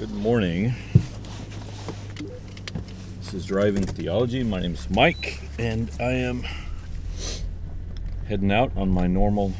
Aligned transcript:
Good 0.00 0.14
morning. 0.14 0.72
This 3.18 3.34
is 3.34 3.44
Driving 3.44 3.82
Theology. 3.82 4.42
My 4.42 4.62
name 4.62 4.72
is 4.72 4.88
Mike, 4.88 5.42
and 5.58 5.90
I 6.00 6.12
am 6.12 6.46
heading 8.26 8.50
out 8.50 8.72
on 8.78 8.88
my 8.88 9.06
normal 9.06 9.52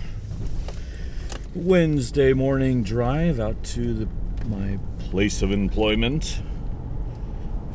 Wednesday 1.55 2.33
morning 2.33 2.83
drive 2.83 3.39
out 3.39 3.63
to 3.65 3.93
the, 3.93 4.09
my 4.47 4.79
place 4.99 5.43
of 5.43 5.53
employment 5.53 6.41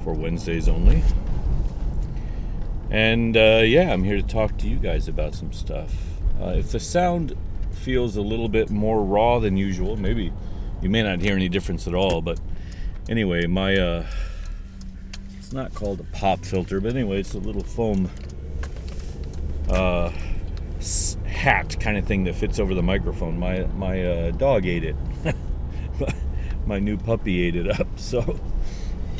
for 0.03 0.15
Wednesdays 0.15 0.67
only. 0.67 1.03
And 2.89 3.37
uh, 3.37 3.61
yeah, 3.63 3.93
I'm 3.93 4.03
here 4.03 4.17
to 4.17 4.23
talk 4.23 4.57
to 4.57 4.67
you 4.67 4.77
guys 4.77 5.07
about 5.07 5.35
some 5.35 5.53
stuff. 5.53 5.93
Uh, 6.41 6.55
if 6.57 6.71
the 6.71 6.79
sound 6.79 7.37
feels 7.69 8.17
a 8.17 8.23
little 8.23 8.49
bit 8.49 8.71
more 8.71 9.03
raw 9.03 9.37
than 9.37 9.55
usual, 9.55 9.97
maybe 9.97 10.33
you 10.81 10.89
may 10.89 11.03
not 11.03 11.21
hear 11.21 11.35
any 11.35 11.47
difference 11.47 11.87
at 11.87 11.93
all, 11.93 12.23
but 12.23 12.39
anyway, 13.09 13.45
my 13.45 13.75
uh, 13.77 14.05
it's 15.37 15.53
not 15.53 15.73
called 15.73 15.99
a 15.99 16.03
pop 16.15 16.43
filter, 16.45 16.79
but 16.79 16.95
anyway, 16.95 17.19
it's 17.19 17.33
a 17.33 17.39
little 17.39 17.63
foam 17.63 18.09
uh, 19.69 20.11
hat 21.25 21.79
kind 21.79 21.97
of 21.97 22.05
thing 22.05 22.23
that 22.25 22.35
fits 22.35 22.59
over 22.59 22.73
the 22.73 22.83
microphone. 22.83 23.37
My 23.37 23.65
my 23.77 24.03
uh, 24.03 24.31
dog 24.31 24.65
ate 24.65 24.83
it. 24.83 24.95
my 26.65 26.79
new 26.79 26.97
puppy 26.97 27.43
ate 27.43 27.55
it 27.55 27.79
up, 27.79 27.87
so 27.97 28.39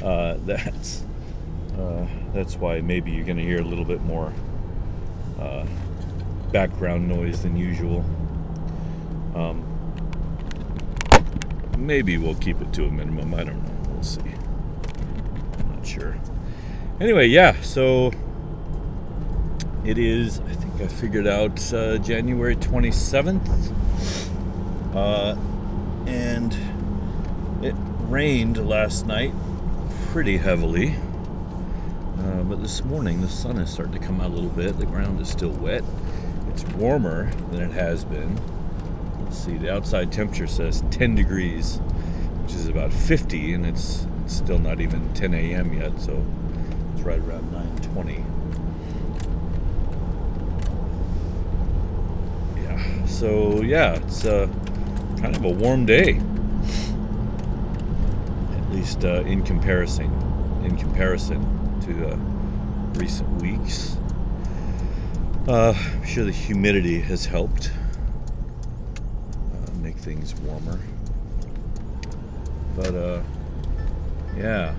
uh, 0.04 0.36
that's 0.46 1.04
uh, 1.78 2.08
that's 2.34 2.56
why 2.56 2.82
maybe 2.82 3.12
you're 3.12 3.26
going 3.26 3.38
to 3.38 3.44
hear 3.44 3.60
a 3.60 3.66
little 3.66 3.86
bit 3.86 4.02
more 4.02 4.34
uh, 5.40 5.66
background 6.52 7.08
noise 7.08 7.44
than 7.44 7.56
usual. 7.56 8.04
Um, 9.36 9.65
maybe 11.86 12.18
we'll 12.18 12.36
keep 12.36 12.62
it 12.62 12.74
to 12.74 12.86
a 12.86 12.92
minimum. 12.92 13.34
I 13.34 13.44
don't 13.44 13.64
know. 13.64 13.92
We'll 13.94 14.04
see. 14.04 14.22
I'm 14.22 15.76
not 15.76 15.86
sure. 15.86 16.18
Anyway, 17.00 17.28
yeah. 17.28 17.60
So 17.62 18.12
it 19.86 19.98
is. 19.98 20.40
I 20.40 20.54
think 20.54 20.82
I 20.82 20.88
figured 20.88 21.28
out 21.28 21.74
uh, 21.74 21.98
January 22.00 22.56
27th, 22.56 23.48
uh, 24.96 25.36
and 26.08 26.54
it 27.64 27.76
rained 28.10 28.68
last 28.68 29.06
night 29.06 29.34
pretty 30.08 30.38
heavily. 30.38 30.96
Uh, 32.18 32.44
but 32.44 32.62
this 32.62 32.84
morning 32.84 33.22
the 33.22 33.30
sun 33.30 33.58
is 33.58 33.70
starting 33.70 33.94
to 33.94 34.06
come 34.06 34.20
out 34.20 34.32
a 34.32 34.34
little 34.34 34.50
bit. 34.50 34.80
The 34.80 34.86
ground 34.86 35.20
is 35.20 35.30
still 35.30 35.52
wet. 35.52 35.84
It's 36.50 36.64
warmer 36.74 37.30
than 37.52 37.62
it 37.62 37.72
has 37.74 38.06
been. 38.06 38.40
Let's 39.36 39.48
see, 39.48 39.58
the 39.58 39.74
outside 39.74 40.14
temperature 40.14 40.48
says 40.48 40.82
10 40.92 41.14
degrees, 41.14 41.80
which 42.42 42.54
is 42.54 42.70
about 42.70 42.94
50, 42.94 43.54
and 43.54 43.66
it's, 43.66 44.08
it's 44.24 44.34
still 44.34 44.60
not 44.60 44.80
even 44.80 45.14
10 45.14 45.34
a.m. 45.34 45.74
yet, 45.74 46.00
so 46.00 46.26
it's 46.94 47.02
right 47.02 47.20
around 47.20 47.52
9:20. 47.52 48.24
Yeah. 52.64 53.06
So 53.08 53.62
yeah, 53.62 53.96
it's 53.96 54.24
uh, 54.24 54.48
kind 55.20 55.36
of 55.36 55.44
a 55.44 55.50
warm 55.50 55.86
day, 55.86 56.22
at 58.58 58.72
least 58.72 59.04
uh, 59.04 59.24
in 59.24 59.44
comparison. 59.44 60.14
In 60.64 60.78
comparison 60.78 61.82
to 61.82 62.12
uh, 62.12 62.16
recent 62.98 63.42
weeks. 63.42 63.98
Uh, 65.46 65.74
I'm 65.76 66.06
sure 66.06 66.24
the 66.24 66.32
humidity 66.32 67.02
has 67.02 67.26
helped 67.26 67.72
things 70.06 70.36
warmer. 70.42 70.80
But 72.76 72.94
uh, 72.94 73.24
yeah, 74.38 74.76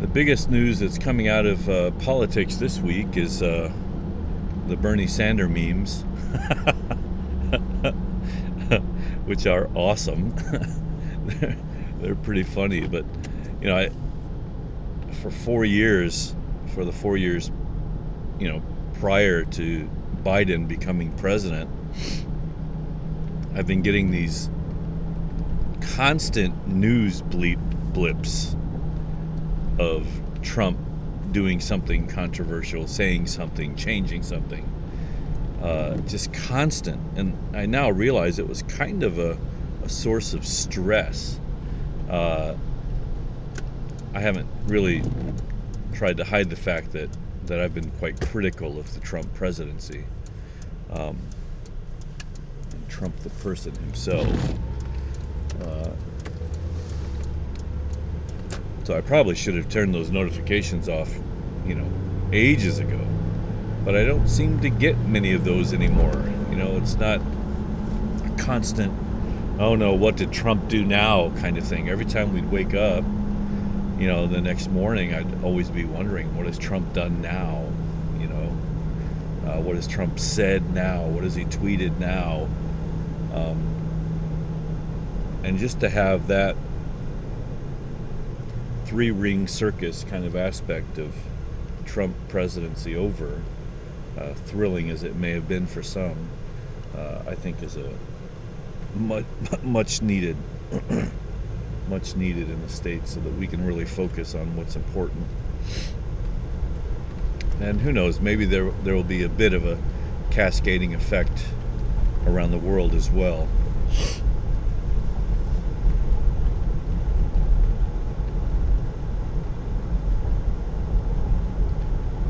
the 0.00 0.06
biggest 0.06 0.50
news 0.50 0.78
that's 0.78 0.98
coming 0.98 1.28
out 1.28 1.46
of 1.46 1.66
uh, 1.66 1.92
politics 1.92 2.56
this 2.56 2.78
week 2.80 3.16
is 3.16 3.42
uh, 3.42 3.72
the 4.68 4.76
Bernie 4.76 5.06
Sanders 5.06 5.48
memes, 5.48 6.02
which 9.24 9.46
are 9.46 9.70
awesome. 9.74 10.30
they're, 11.24 11.56
they're 12.02 12.16
pretty 12.16 12.42
funny, 12.42 12.86
but 12.86 13.06
you 13.62 13.68
know, 13.68 13.78
I, 13.78 13.90
for 15.22 15.30
four 15.30 15.64
years, 15.64 16.34
for 16.74 16.84
the 16.84 16.92
four 16.92 17.16
years, 17.16 17.50
you 18.38 18.52
know, 18.52 18.60
prior 19.00 19.44
to 19.44 19.88
Biden 20.22 20.68
becoming 20.68 21.10
president, 21.12 21.70
I've 23.54 23.66
been 23.66 23.82
getting 23.82 24.10
these 24.10 24.48
constant 25.80 26.68
news 26.68 27.20
bleep 27.22 27.58
blips 27.92 28.54
of 29.78 30.06
Trump 30.42 30.78
doing 31.32 31.60
something 31.60 32.06
controversial, 32.06 32.86
saying 32.86 33.26
something, 33.26 33.74
changing 33.76 34.22
something. 34.22 34.68
Uh, 35.62 35.96
just 35.98 36.32
constant. 36.32 37.00
And 37.16 37.36
I 37.54 37.66
now 37.66 37.90
realize 37.90 38.38
it 38.38 38.48
was 38.48 38.62
kind 38.62 39.02
of 39.02 39.18
a, 39.18 39.36
a 39.84 39.88
source 39.88 40.32
of 40.32 40.46
stress. 40.46 41.38
Uh, 42.08 42.54
I 44.14 44.20
haven't 44.20 44.48
really 44.66 45.02
tried 45.92 46.16
to 46.16 46.24
hide 46.24 46.50
the 46.50 46.56
fact 46.56 46.92
that, 46.92 47.10
that 47.46 47.60
I've 47.60 47.74
been 47.74 47.90
quite 47.92 48.20
critical 48.20 48.78
of 48.78 48.94
the 48.94 49.00
Trump 49.00 49.34
presidency. 49.34 50.04
Um, 50.90 51.18
Trump, 53.00 53.18
the 53.20 53.30
person 53.30 53.74
himself. 53.76 54.28
Uh, 55.62 55.88
so 58.84 58.94
I 58.94 59.00
probably 59.00 59.34
should 59.34 59.54
have 59.54 59.70
turned 59.70 59.94
those 59.94 60.10
notifications 60.10 60.86
off, 60.86 61.10
you 61.64 61.74
know, 61.74 61.90
ages 62.30 62.78
ago. 62.78 63.00
But 63.86 63.96
I 63.96 64.04
don't 64.04 64.28
seem 64.28 64.60
to 64.60 64.68
get 64.68 64.98
many 64.98 65.32
of 65.32 65.46
those 65.46 65.72
anymore. 65.72 66.12
You 66.50 66.56
know, 66.56 66.76
it's 66.76 66.96
not 66.96 67.22
a 67.22 68.34
constant, 68.36 68.92
oh 69.58 69.76
no, 69.76 69.94
what 69.94 70.18
did 70.18 70.30
Trump 70.30 70.68
do 70.68 70.84
now 70.84 71.30
kind 71.38 71.56
of 71.56 71.64
thing. 71.64 71.88
Every 71.88 72.04
time 72.04 72.34
we'd 72.34 72.50
wake 72.50 72.74
up, 72.74 73.02
you 73.98 74.08
know, 74.08 74.26
the 74.26 74.42
next 74.42 74.68
morning, 74.68 75.14
I'd 75.14 75.42
always 75.42 75.70
be 75.70 75.86
wondering, 75.86 76.36
what 76.36 76.44
has 76.44 76.58
Trump 76.58 76.92
done 76.92 77.22
now? 77.22 77.66
You 78.18 78.26
know, 78.26 78.58
uh, 79.46 79.60
what 79.62 79.76
has 79.76 79.86
Trump 79.86 80.18
said 80.18 80.74
now? 80.74 81.06
What 81.06 81.24
has 81.24 81.34
he 81.34 81.46
tweeted 81.46 81.98
now? 81.98 82.46
Um, 83.32 83.80
and 85.42 85.58
just 85.58 85.80
to 85.80 85.88
have 85.88 86.26
that 86.28 86.56
three 88.84 89.10
ring 89.10 89.46
circus 89.46 90.04
kind 90.04 90.24
of 90.24 90.34
aspect 90.34 90.98
of 90.98 91.14
Trump 91.84 92.16
presidency 92.28 92.96
over, 92.96 93.40
uh, 94.18 94.34
thrilling 94.34 94.90
as 94.90 95.02
it 95.02 95.16
may 95.16 95.30
have 95.30 95.48
been 95.48 95.66
for 95.66 95.82
some, 95.82 96.28
uh, 96.96 97.22
I 97.26 97.34
think 97.34 97.62
is 97.62 97.76
a 97.76 97.92
much, 98.96 99.24
much 99.62 100.02
needed 100.02 100.36
much 101.88 102.14
needed 102.14 102.48
in 102.48 102.62
the 102.62 102.68
state 102.68 103.06
so 103.08 103.18
that 103.20 103.34
we 103.34 103.46
can 103.46 103.66
really 103.66 103.84
focus 103.84 104.34
on 104.34 104.56
what's 104.56 104.76
important. 104.76 105.26
And 107.60 107.80
who 107.80 107.92
knows, 107.92 108.20
maybe 108.20 108.44
there 108.44 108.70
there 108.84 108.94
will 108.94 109.02
be 109.02 109.22
a 109.22 109.28
bit 109.28 109.52
of 109.52 109.66
a 109.66 109.78
cascading 110.30 110.94
effect 110.94 111.46
around 112.26 112.50
the 112.50 112.58
world 112.58 112.94
as 112.94 113.10
well. 113.10 113.48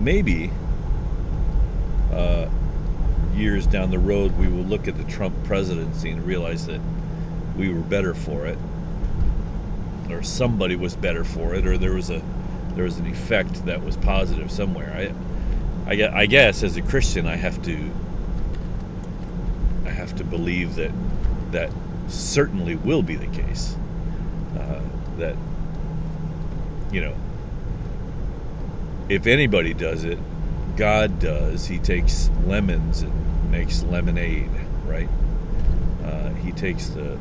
Maybe 0.01 0.51
uh, 2.12 2.49
years 3.34 3.67
down 3.67 3.91
the 3.91 3.99
road, 3.99 4.39
we 4.39 4.48
will 4.48 4.65
look 4.65 4.89
at 4.89 4.97
the 4.97 5.04
Trump 5.04 5.34
presidency 5.45 6.10
and 6.10 6.25
realize 6.25 6.66
that 6.66 6.81
we 7.57 7.72
were 7.72 7.81
better 7.81 8.15
for 8.15 8.47
it 8.47 8.59
or 10.13 10.22
somebody 10.22 10.77
was 10.77 10.97
better 10.97 11.25
for 11.25 11.54
it, 11.54 11.66
or 11.66 11.78
there 11.78 11.92
was 11.92 12.10
a 12.10 12.22
there 12.75 12.84
was 12.84 12.98
an 12.98 13.07
effect 13.07 13.66
that 13.66 13.84
was 13.84 13.97
positive 13.97 14.51
somewhere. 14.51 15.13
I, 15.87 15.92
I, 15.92 16.21
I 16.21 16.27
guess 16.27 16.63
as 16.63 16.77
a 16.77 16.83
Christian, 16.83 17.27
I 17.27 17.37
have 17.37 17.63
to 17.65 17.91
have 20.01 20.17
to 20.17 20.25
believe 20.25 20.75
that 20.77 20.91
that 21.53 21.71
certainly 22.09 22.75
will 22.75 23.03
be 23.03 23.17
the 23.17 23.27
case. 23.27 23.77
Uh, 24.59 24.81
that 25.19 25.37
you 26.91 27.01
know, 27.01 27.15
if 29.09 29.27
anybody 29.27 29.75
does 29.75 30.05
it, 30.05 30.19
God 30.77 31.21
does. 31.21 31.67
He 31.67 31.79
takes 31.79 32.31
lemons 32.47 33.03
and 33.03 33.51
makes 33.51 33.83
lemonade, 33.83 34.51
right? 34.87 35.09
Uh, 36.05 36.31
he 36.31 36.53
takes 36.53 36.89
the 36.89 37.19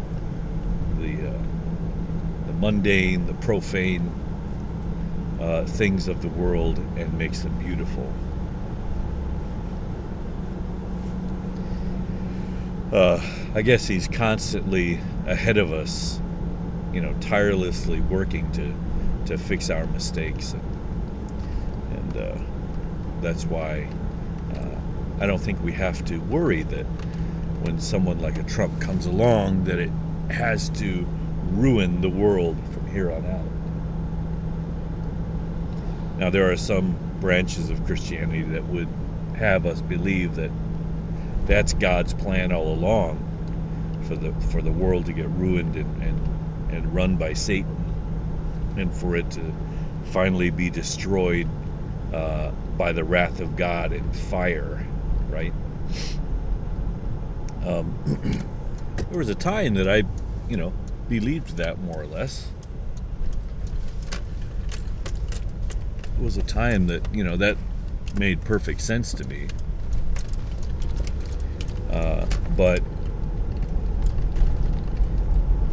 the 0.98 1.30
uh, 1.30 2.54
mundane, 2.60 3.26
the 3.26 3.34
profane 3.36 4.12
uh, 5.40 5.66
things 5.66 6.08
of 6.08 6.22
the 6.22 6.28
world 6.28 6.78
and 6.98 7.18
makes 7.18 7.42
them 7.42 7.58
beautiful. 7.60 8.12
Uh, 12.92 13.22
I 13.54 13.62
guess 13.62 13.88
he's 13.88 14.08
constantly 14.08 15.00
ahead 15.28 15.58
of 15.58 15.72
us 15.72 16.20
you 16.94 17.02
know, 17.02 17.14
tirelessly 17.22 18.02
working 18.02 18.52
to 18.54 18.74
to 19.26 19.38
fix 19.38 19.70
our 19.70 19.86
mistakes, 19.88 20.54
and, 20.54 20.64
and 21.92 22.18
uh, 22.18 22.38
that's 23.22 23.46
why 23.46 23.88
uh, 24.56 25.24
I 25.24 25.28
don't 25.28 25.40
think 25.40 25.62
we 25.62 25.74
have 25.74 26.04
to 26.06 26.18
worry 26.18 26.64
that 26.64 26.86
when 27.64 27.80
someone 27.80 28.20
like 28.20 28.38
a 28.38 28.44
Trump 28.44 28.82
comes 28.82 29.06
along 29.06 29.66
that 29.66 29.78
it 29.78 29.92
has 30.32 30.70
to 30.70 31.06
ruin 31.52 32.02
the 32.02 32.10
world 32.10 32.58
from 32.74 32.88
here 32.88 33.12
on 33.12 33.26
out. 33.26 33.46
Now, 36.18 36.30
there 36.30 36.52
are 36.52 36.58
some 36.58 36.98
branches 37.20 37.70
of 37.70 37.86
Christianity 37.86 38.42
that 38.44 38.66
would 38.66 38.88
have 39.38 39.66
us 39.66 39.82
believe 39.82 40.36
that 40.36 40.52
that's 41.50 41.74
God's 41.74 42.14
plan 42.14 42.52
all 42.52 42.72
along 42.72 43.26
for 44.08 44.16
the 44.16 44.32
for 44.52 44.62
the 44.62 44.72
world 44.72 45.08
to 45.08 45.14
get 45.14 45.28
ruined 45.30 45.76
and, 45.76 46.04
and, 46.04 46.72
and 46.72 46.94
run 46.94 47.16
by 47.16 47.34
Satan 47.34 47.76
and 48.78 48.94
for 48.94 49.16
it 49.16 49.30
to 49.32 49.54
finally 50.12 50.52
be 50.52 50.70
destroyed 50.70 51.50
uh, 52.14 52.52
by 52.78 52.92
the 52.92 53.04
wrath 53.04 53.40
of 53.40 53.56
God 53.56 53.92
and 53.92 54.16
fire, 54.16 54.86
right? 55.30 55.54
Um, 57.66 57.98
there 59.10 59.18
was 59.18 59.30
a 59.30 59.36
time 59.36 59.74
that 59.74 59.90
I, 59.90 60.04
you 60.48 60.56
know, 60.56 60.72
believed 61.08 61.58
that 61.58 61.80
more 61.80 62.00
or 62.00 62.06
less. 62.06 62.48
It 66.14 66.24
was 66.24 66.38
a 66.38 66.44
time 66.44 66.86
that, 66.88 67.12
you 67.14 67.24
know, 67.24 67.38
that 67.38 67.58
made 68.18 68.42
perfect 68.42 68.82
sense 68.82 69.14
to 69.14 69.28
me. 69.28 69.48
Uh, 71.92 72.26
but 72.56 72.82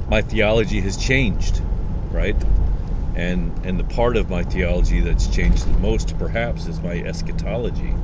my 0.08 0.22
theology 0.22 0.80
has 0.80 0.96
changed, 0.96 1.60
right? 2.10 2.36
And 3.14 3.52
and 3.64 3.78
the 3.78 3.84
part 3.84 4.16
of 4.16 4.30
my 4.30 4.42
theology 4.44 5.00
that's 5.00 5.26
changed 5.26 5.66
the 5.66 5.78
most, 5.78 6.18
perhaps, 6.18 6.66
is 6.66 6.80
my 6.80 7.00
eschatology. 7.00 7.94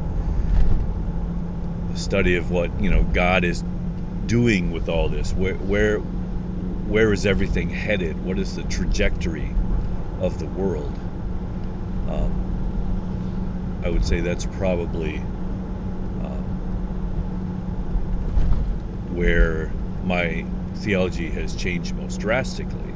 The 1.93 1.99
study 1.99 2.37
of 2.37 2.51
what 2.51 2.81
you 2.81 2.91
know 2.91 3.03
God 3.05 3.45
is 3.45 3.63
doing 4.27 4.73
with 4.73 4.89
all 4.89 5.09
this. 5.09 5.33
Where 5.33 5.55
where 5.55 5.99
where 5.99 7.13
is 7.13 7.25
everything 7.27 7.71
headed? 7.71 8.25
What 8.25 8.39
is 8.39 8.57
the 8.57 8.63
trajectory 8.65 9.55
of 10.21 10.39
the 10.39 10.47
world? 10.47 10.93
Um, 12.09 13.81
I 13.85 13.91
would 13.91 14.05
say 14.05 14.21
that's 14.21 14.47
probably 14.47 15.23
where 19.15 19.73
my 20.05 20.45
theology 20.77 21.31
has 21.31 21.55
changed 21.55 21.95
most 21.95 22.21
drastically. 22.21 22.93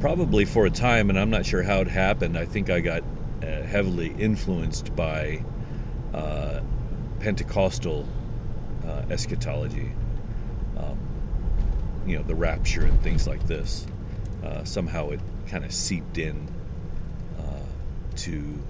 Probably 0.00 0.44
for 0.44 0.66
a 0.66 0.70
time, 0.70 1.10
and 1.10 1.18
I'm 1.18 1.30
not 1.30 1.44
sure 1.44 1.62
how 1.62 1.80
it 1.80 1.88
happened. 1.88 2.38
I 2.38 2.44
think 2.44 2.70
I 2.70 2.80
got 2.80 3.02
uh, 3.42 3.62
heavily 3.62 4.14
influenced 4.18 4.94
by 4.94 5.44
uh, 6.14 6.60
Pentecostal 7.20 8.06
uh, 8.86 9.02
eschatology, 9.10 9.90
um, 10.76 10.98
you 12.06 12.16
know, 12.16 12.22
the 12.22 12.34
rapture 12.34 12.84
and 12.84 13.00
things 13.02 13.26
like 13.26 13.46
this. 13.46 13.86
Uh, 14.44 14.62
somehow 14.64 15.10
it 15.10 15.20
kind 15.48 15.64
of 15.64 15.72
seeped 15.72 16.18
in 16.18 16.48
uh, 17.38 18.16
to 18.16 18.62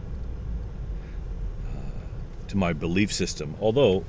uh, 1.67 2.49
to 2.49 2.57
my 2.57 2.73
belief 2.73 3.13
system. 3.13 3.55
Although 3.61 4.05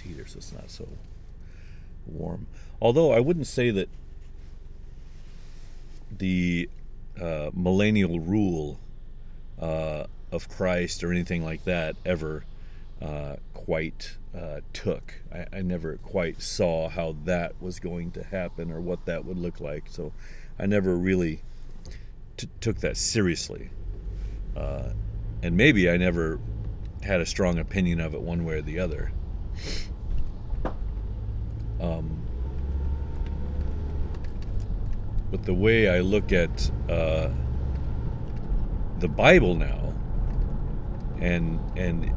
heater 0.00 0.26
so 0.26 0.38
it's 0.38 0.52
not 0.52 0.70
so 0.70 0.88
warm. 2.06 2.46
Although 2.80 3.12
I 3.12 3.20
wouldn't 3.20 3.46
say 3.46 3.70
that 3.70 3.88
the 6.16 6.68
uh, 7.20 7.50
millennial 7.54 8.20
rule 8.20 8.78
uh, 9.60 10.04
of 10.30 10.48
Christ 10.48 11.02
or 11.02 11.10
anything 11.10 11.44
like 11.44 11.64
that 11.64 11.96
ever 12.04 12.44
uh, 13.00 13.36
quite 13.54 14.16
uh, 14.36 14.60
took. 14.72 15.14
I, 15.32 15.46
I, 15.52 15.62
never 15.62 15.96
quite 15.96 16.40
saw 16.42 16.88
how 16.88 17.16
that 17.24 17.60
was 17.60 17.78
going 17.78 18.10
to 18.12 18.22
happen 18.22 18.70
or 18.70 18.80
what 18.80 19.04
that 19.06 19.24
would 19.24 19.38
look 19.38 19.60
like. 19.60 19.84
So 19.88 20.12
I 20.58 20.66
never 20.66 20.96
really 20.96 21.42
t- 22.36 22.48
took 22.60 22.78
that 22.78 22.96
seriously. 22.96 23.70
Uh, 24.56 24.90
and 25.42 25.56
maybe 25.56 25.90
I 25.90 25.96
never 25.96 26.40
had 27.02 27.20
a 27.20 27.26
strong 27.26 27.58
opinion 27.58 28.00
of 28.00 28.14
it 28.14 28.20
one 28.20 28.44
way 28.44 28.54
or 28.54 28.62
the 28.62 28.78
other. 28.78 29.12
Um, 31.80 32.22
but 35.30 35.44
the 35.44 35.54
way 35.54 35.88
I 35.88 36.00
look 36.00 36.32
at 36.32 36.70
uh, 36.88 37.30
the 38.98 39.08
Bible 39.08 39.54
now, 39.54 39.94
and 41.20 41.60
and 41.76 42.10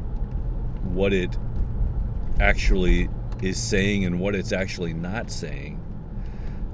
what 0.96 1.14
it 1.14 1.38
actually 2.40 3.10
is 3.42 3.58
saying 3.62 4.06
and 4.06 4.20
what 4.20 4.36
it's 4.36 4.52
actually 4.52 4.94
not 4.94 5.32
saying, 5.32 5.82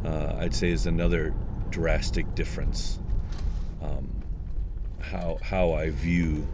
uh, 0.04 0.36
I'd 0.40 0.54
say 0.54 0.70
is 0.70 0.86
another 0.86 1.34
drastic 1.70 2.36
difference. 2.36 3.00
Um, 3.82 4.10
how 5.00 5.38
how 5.42 5.74
I 5.74 5.90
view 5.90 6.48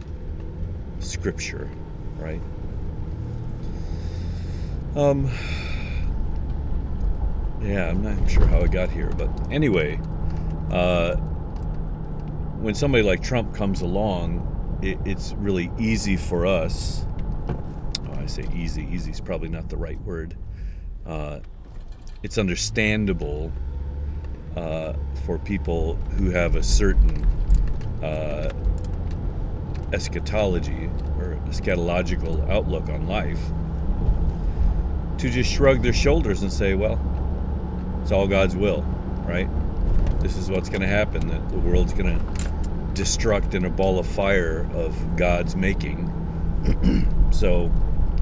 Scripture, 1.00 1.68
right? 2.18 2.40
Um, 4.94 5.30
yeah, 7.62 7.88
I'm 7.88 8.02
not 8.02 8.28
sure 8.28 8.46
how 8.46 8.60
I 8.60 8.66
got 8.66 8.90
here, 8.90 9.10
but 9.16 9.28
anyway, 9.50 10.00
uh, 10.70 11.16
when 12.56 12.74
somebody 12.74 13.02
like 13.02 13.22
Trump 13.22 13.54
comes 13.54 13.82
along, 13.82 14.80
it, 14.82 14.98
it's 15.04 15.32
really 15.34 15.70
easy 15.78 16.16
for 16.16 16.46
us. 16.46 17.06
Oh, 17.48 18.14
I 18.18 18.26
say 18.26 18.46
easy. 18.54 18.86
Easy 18.90 19.10
is 19.10 19.20
probably 19.20 19.48
not 19.48 19.68
the 19.68 19.76
right 19.76 20.00
word. 20.02 20.36
Uh, 21.06 21.40
it's 22.22 22.38
understandable 22.38 23.52
uh, 24.56 24.94
for 25.24 25.38
people 25.38 25.94
who 26.16 26.30
have 26.30 26.56
a 26.56 26.62
certain 26.62 27.24
uh, 28.02 28.52
eschatology 29.92 30.90
or 31.18 31.38
eschatological 31.46 32.48
outlook 32.50 32.88
on 32.88 33.06
life 33.06 33.40
to 35.18 35.30
just 35.30 35.50
shrug 35.50 35.82
their 35.82 35.92
shoulders 35.92 36.42
and 36.42 36.52
say, 36.52 36.74
well, 36.74 36.96
it's 38.02 38.10
all 38.10 38.26
God's 38.26 38.56
will, 38.56 38.82
right? 39.26 39.48
This 40.20 40.36
is 40.36 40.50
what's 40.50 40.68
going 40.68 40.80
to 40.80 40.88
happen. 40.88 41.28
That 41.28 41.48
the 41.50 41.58
world's 41.58 41.92
going 41.92 42.18
to 42.18 42.24
destruct 42.94 43.54
in 43.54 43.64
a 43.64 43.70
ball 43.70 44.00
of 44.00 44.06
fire 44.06 44.68
of 44.74 45.16
God's 45.16 45.54
making. 45.54 46.10
so, 47.30 47.70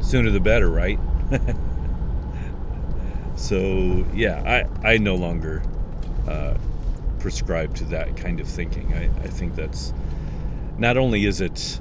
sooner 0.03 0.31
the 0.31 0.41
better, 0.41 0.69
right? 0.69 0.99
so, 3.37 4.07
yeah, 4.15 4.67
I, 4.85 4.93
I 4.93 4.99
no 4.99 5.15
longer 5.15 5.63
uh, 6.29 6.55
prescribe 7.19 7.75
to 7.77 7.85
that 7.85 8.19
kind 8.19 8.39
of 8.39 8.47
thinking. 8.47 8.93
I, 8.93 9.05
I 9.25 9.29
think 9.29 9.55
that's 9.55 9.95
not 10.77 10.99
only 10.99 11.25
is 11.25 11.41
it 11.41 11.81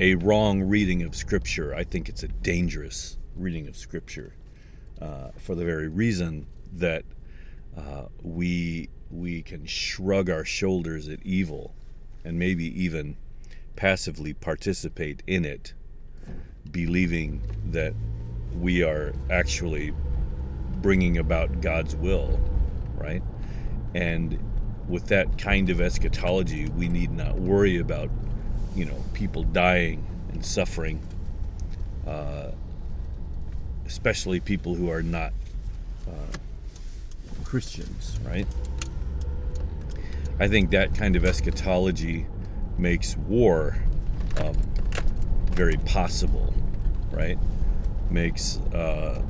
a 0.00 0.14
wrong 0.14 0.62
reading 0.62 1.02
of 1.02 1.14
Scripture. 1.14 1.74
I 1.74 1.84
think 1.84 2.08
it's 2.08 2.22
a 2.22 2.28
dangerous 2.28 3.18
reading 3.36 3.68
of 3.68 3.76
Scripture 3.76 4.32
uh, 5.00 5.30
for 5.36 5.54
the 5.54 5.64
very 5.64 5.88
reason 5.88 6.46
that 6.72 7.04
uh, 7.76 8.06
we 8.22 8.88
we 9.10 9.42
can 9.42 9.64
shrug 9.66 10.28
our 10.28 10.44
shoulders 10.44 11.08
at 11.08 11.22
evil 11.24 11.74
and 12.24 12.38
maybe 12.38 12.64
even 12.82 13.16
passively 13.76 14.32
participate 14.32 15.22
in 15.26 15.44
it, 15.44 15.74
believing 16.70 17.40
that 17.66 17.94
we 18.58 18.82
are 18.82 19.12
actually 19.30 19.92
bringing 20.82 21.18
about 21.18 21.60
God's 21.60 21.94
will, 21.94 22.40
right? 22.96 23.22
And 23.94 24.38
with 24.88 25.06
that 25.08 25.38
kind 25.38 25.70
of 25.70 25.80
eschatology, 25.80 26.68
we 26.70 26.88
need 26.88 27.10
not 27.12 27.38
worry 27.38 27.78
about 27.78 28.10
you 28.74 28.84
know 28.84 29.02
people 29.14 29.42
dying 29.42 30.04
and 30.32 30.44
suffering, 30.44 31.06
uh, 32.06 32.50
especially 33.86 34.40
people 34.40 34.74
who 34.74 34.90
are 34.90 35.02
not 35.02 35.32
uh, 36.08 36.36
Christians, 37.44 38.18
right? 38.24 38.46
I 40.38 40.48
think 40.48 40.70
that 40.70 40.94
kind 40.94 41.16
of 41.16 41.24
eschatology 41.24 42.26
makes 42.76 43.16
war 43.16 43.78
um, 44.38 44.54
very 45.52 45.76
possible, 45.78 46.52
right? 47.10 47.38
Makes 48.10 48.58
uh, 48.74 49.22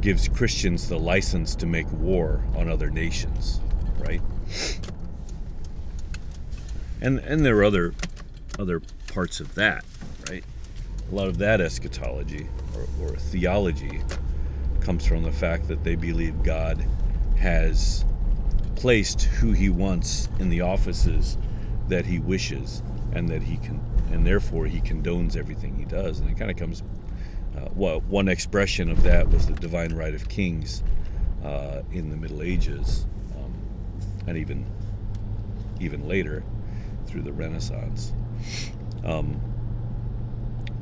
gives 0.00 0.28
Christians 0.28 0.88
the 0.88 0.98
license 0.98 1.54
to 1.56 1.66
make 1.66 1.90
war 1.92 2.44
on 2.56 2.68
other 2.68 2.90
nations, 2.90 3.60
right? 3.98 4.20
and 7.00 7.18
and 7.20 7.44
there 7.44 7.56
are 7.58 7.64
other 7.64 7.94
other 8.58 8.80
parts 9.08 9.40
of 9.40 9.54
that, 9.54 9.84
right? 10.28 10.44
A 11.10 11.14
lot 11.14 11.28
of 11.28 11.38
that 11.38 11.60
eschatology 11.60 12.48
or, 12.74 12.86
or 13.04 13.16
theology 13.16 14.00
comes 14.80 15.06
from 15.06 15.22
the 15.22 15.32
fact 15.32 15.68
that 15.68 15.84
they 15.84 15.94
believe 15.94 16.42
God 16.42 16.84
has 17.36 18.04
placed 18.76 19.22
who 19.22 19.52
he 19.52 19.68
wants 19.68 20.28
in 20.38 20.50
the 20.50 20.60
offices 20.60 21.38
that 21.88 22.06
he 22.06 22.18
wishes 22.18 22.82
and 23.12 23.28
that 23.28 23.42
he 23.42 23.56
can 23.58 23.80
and 24.10 24.26
therefore 24.26 24.66
he 24.66 24.80
condones 24.80 25.36
everything 25.36 25.76
he 25.76 25.84
does. 25.84 26.20
And 26.20 26.30
it 26.30 26.38
kind 26.38 26.50
of 26.50 26.56
comes 26.56 26.82
uh, 27.56 27.68
well 27.74 28.00
one 28.00 28.28
expression 28.28 28.90
of 28.90 29.02
that 29.02 29.30
was 29.30 29.46
the 29.46 29.54
divine 29.54 29.94
right 29.94 30.14
of 30.14 30.28
kings 30.28 30.82
uh, 31.44 31.82
in 31.92 32.10
the 32.10 32.16
middle 32.16 32.42
ages 32.42 33.06
um, 33.36 33.54
and 34.26 34.36
even 34.36 34.66
even 35.80 36.06
later 36.06 36.44
through 37.06 37.22
the 37.22 37.32
renaissance. 37.32 38.12
Um, 39.04 39.40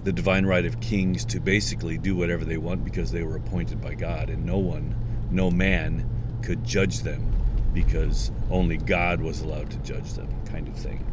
the 0.05 0.13
divine 0.13 0.47
right 0.47 0.67
of 0.67 0.81
kings 0.81 1.25
to 1.25 1.41
basically 1.41 1.97
do 1.97 2.17
whatever 2.17 2.45
they 2.45 2.57
want 2.57 2.85
because 2.85 3.13
they 3.13 3.23
were 3.23 3.37
appointed 3.37 3.81
by 3.81 3.95
god 3.95 4.29
and 4.29 4.45
no 4.45 4.59
one 4.59 4.95
no 5.31 5.51
man 5.51 6.09
could 6.43 6.65
judge 6.65 7.01
them 7.01 7.33
because 7.73 8.31
only 8.51 8.77
God 8.77 9.21
was 9.21 9.41
allowed 9.41 9.71
to 9.71 9.79
judge 9.79 10.13
them, 10.13 10.29
kind 10.47 10.69
of 10.69 10.75
thing. 10.77 11.05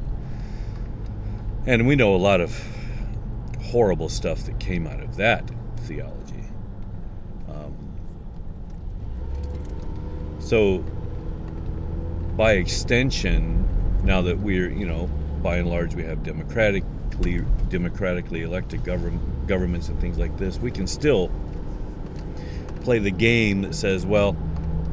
And 1.65 1.87
we 1.87 1.95
know 1.95 2.15
a 2.15 2.17
lot 2.17 2.41
of 2.41 2.61
horrible 3.61 4.09
stuff 4.09 4.43
that 4.45 4.59
came 4.59 4.87
out 4.87 5.01
of 5.01 5.15
that 5.17 5.49
theology. 5.81 6.43
Um, 7.47 7.75
so, 10.39 10.79
by 12.35 12.53
extension, 12.53 13.67
now 14.03 14.21
that 14.21 14.39
we're, 14.39 14.71
you 14.71 14.85
know, 14.85 15.07
by 15.41 15.57
and 15.57 15.69
large, 15.69 15.95
we 15.95 16.03
have 16.03 16.23
democratically 17.21 17.69
democratically 17.69 18.41
elected 18.41 18.83
govern, 18.83 19.19
governments 19.47 19.89
and 19.89 19.99
things 19.99 20.17
like 20.17 20.37
this, 20.37 20.57
we 20.57 20.71
can 20.71 20.87
still 20.87 21.31
play 22.81 22.99
the 22.99 23.11
game 23.11 23.61
that 23.61 23.75
says, 23.75 24.05
well, 24.05 24.35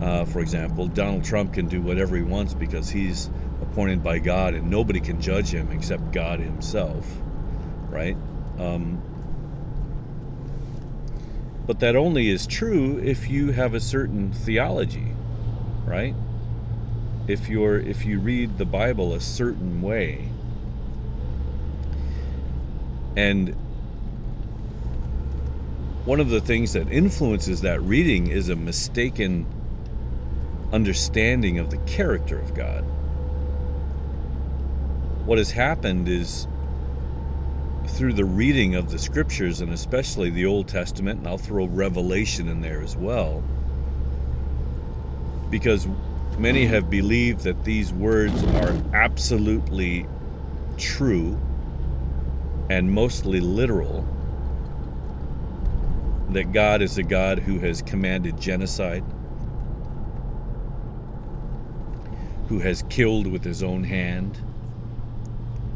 uh, 0.01 0.25
for 0.25 0.41
example, 0.41 0.87
Donald 0.89 1.25
Trump 1.25 1.55
can 1.55 1.69
do 1.69 1.81
whatever 1.81 2.17
he 2.17 2.23
wants 2.23 2.53
because 2.53 2.91
he's 2.91 3.31
appointed 3.63 4.03
by 4.03 4.19
God 4.19 4.55
and 4.55 4.71
nobody 4.71 5.01
can 5.01 5.21
judge 5.21 5.49
him 5.49 5.71
except 5.73 6.13
God 6.13 6.41
himself, 6.41 7.07
right? 7.89 8.17
Um, 8.59 9.03
but 11.67 11.81
that 11.81 11.97
only 11.97 12.29
is 12.29 12.47
true 12.47 12.99
if 13.03 13.29
you 13.29 13.53
have 13.53 13.75
a 13.75 13.81
certain 13.81 14.33
theology, 14.33 15.13
right? 15.85 16.15
If 17.27 17.49
you're 17.49 17.79
if 17.79 18.05
you 18.07 18.21
read 18.21 18.59
the 18.59 18.65
Bible 18.65 19.13
a 19.13 19.21
certain 19.21 19.83
way. 19.83 20.29
And 23.17 23.55
one 26.05 26.21
of 26.21 26.29
the 26.29 26.41
things 26.41 26.75
that 26.75 26.93
influences 26.93 27.63
that 27.63 27.81
reading 27.83 28.29
is 28.29 28.49
a 28.49 28.57
mistaken 28.57 29.47
understanding 30.73 31.59
of 31.59 31.71
the 31.71 31.79
character 31.79 32.39
of 32.39 32.55
God. 32.55 32.83
What 35.25 35.39
has 35.39 35.51
happened 35.51 36.09
is 36.09 36.47
through 37.89 38.13
the 38.13 38.25
reading 38.25 38.75
of 38.75 38.91
the 38.91 38.99
scriptures 38.99 39.61
and 39.61 39.73
especially 39.73 40.31
the 40.31 40.45
Old 40.45 40.69
Testament, 40.69 41.21
and 41.21 41.29
I'll 41.29 41.39
throw 41.39 41.67
Revelation 41.67 42.49
in 42.49 42.61
there 42.61 42.83
as 42.83 42.97
well, 42.97 43.43
because 45.51 45.89
many 46.39 46.67
have 46.67 46.91
believed 46.91 47.41
that 47.45 47.65
these 47.65 47.93
words 47.93 48.43
are 48.45 48.75
absolutely 48.93 50.07
true 50.77 51.39
and 52.69 52.91
mostly 52.91 53.41
literal, 53.41 54.07
that 56.31 56.53
God 56.53 56.83
is 56.83 56.99
a 56.99 57.03
God 57.03 57.39
who 57.39 57.59
has 57.61 57.83
commanded 57.83 58.41
genocide 58.41 59.05
who 62.49 62.61
has 62.61 62.83
killed 62.89 63.27
with 63.27 63.45
his 63.45 63.63
own 63.63 63.85
hand, 63.85 64.39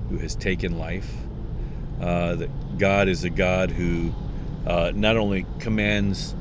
who 0.08 0.18
has 0.18 0.34
taken 0.34 0.78
life. 0.78 1.12
Uh, 2.00 2.34
that 2.36 2.78
God 2.78 3.08
is 3.08 3.24
a 3.24 3.30
God 3.30 3.70
who 3.70 4.12
uh, 4.66 4.92
not 4.94 5.16
only 5.16 5.44
commands 5.58 6.34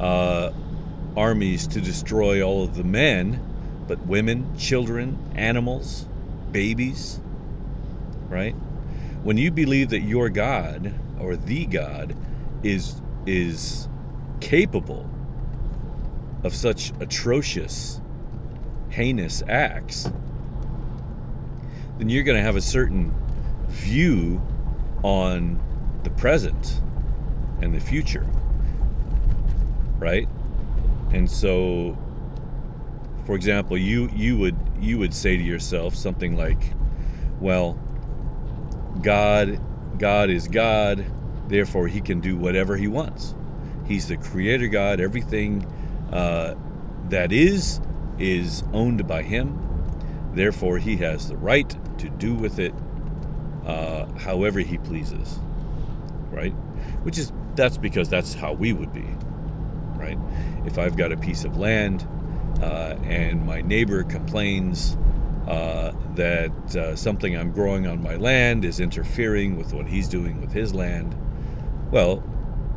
uh, 0.00 0.52
armies 1.16 1.66
to 1.66 1.80
destroy 1.80 2.42
all 2.42 2.64
of 2.64 2.76
the 2.76 2.84
men, 2.84 3.40
but 3.86 3.98
women, 4.06 4.56
children, 4.56 5.18
animals, 5.34 6.06
babies, 6.50 7.20
right? 8.28 8.54
When 9.22 9.36
you 9.36 9.50
believe 9.50 9.90
that 9.90 10.00
your 10.00 10.28
God 10.28 10.94
or 11.20 11.36
the 11.36 11.66
God 11.66 12.16
is 12.62 13.00
is 13.26 13.88
capable 14.40 15.08
of 16.42 16.54
such 16.54 16.92
atrocious 17.00 18.00
heinous 18.90 19.42
acts, 19.48 20.10
then 21.98 22.08
you're 22.08 22.24
going 22.24 22.36
to 22.36 22.42
have 22.42 22.56
a 22.56 22.60
certain 22.60 23.14
view 23.68 24.42
on 25.04 25.60
the 26.02 26.10
present 26.10 26.80
and 27.60 27.72
the 27.72 27.80
future. 27.80 28.26
Right? 29.98 30.28
And 31.12 31.30
so 31.30 31.96
for 33.24 33.36
example, 33.36 33.78
you 33.78 34.10
you 34.14 34.36
would 34.38 34.56
you 34.80 34.98
would 34.98 35.14
say 35.14 35.36
to 35.36 35.42
yourself 35.42 35.94
something 35.94 36.36
like, 36.36 36.60
well, 37.40 37.78
God 39.00 39.60
God 39.98 40.30
is 40.30 40.48
God, 40.48 41.04
therefore 41.48 41.86
he 41.86 42.00
can 42.00 42.20
do 42.20 42.36
whatever 42.36 42.76
he 42.76 42.88
wants. 42.88 43.34
He's 43.86 44.08
the 44.08 44.16
creator 44.16 44.68
God, 44.68 45.00
everything 45.00 45.64
uh, 46.12 46.54
that 47.08 47.32
is 47.32 47.80
is 48.18 48.64
owned 48.72 49.06
by 49.06 49.22
him. 49.22 49.58
Therefore, 50.34 50.78
he 50.78 50.96
has 50.98 51.28
the 51.28 51.36
right 51.36 51.68
to 51.98 52.08
do 52.08 52.34
with 52.34 52.58
it 52.58 52.74
uh, 53.66 54.06
however 54.18 54.60
he 54.60 54.78
pleases. 54.78 55.38
Right? 56.30 56.52
Which 57.02 57.18
is, 57.18 57.32
that's 57.54 57.76
because 57.76 58.08
that's 58.08 58.34
how 58.34 58.54
we 58.54 58.72
would 58.72 58.92
be. 58.92 59.06
Right? 59.94 60.18
If 60.64 60.78
I've 60.78 60.96
got 60.96 61.12
a 61.12 61.16
piece 61.16 61.44
of 61.44 61.58
land 61.58 62.08
uh, 62.62 62.96
and 63.04 63.44
my 63.44 63.60
neighbor 63.60 64.04
complains 64.04 64.96
uh, 65.46 65.92
that 66.14 66.76
uh, 66.76 66.94
something 66.94 67.36
I'm 67.36 67.50
growing 67.50 67.86
on 67.86 68.02
my 68.02 68.16
land 68.16 68.64
is 68.64 68.80
interfering 68.80 69.56
with 69.56 69.72
what 69.72 69.86
he's 69.86 70.08
doing 70.08 70.40
with 70.40 70.52
his 70.52 70.74
land, 70.74 71.16
well, 71.90 72.22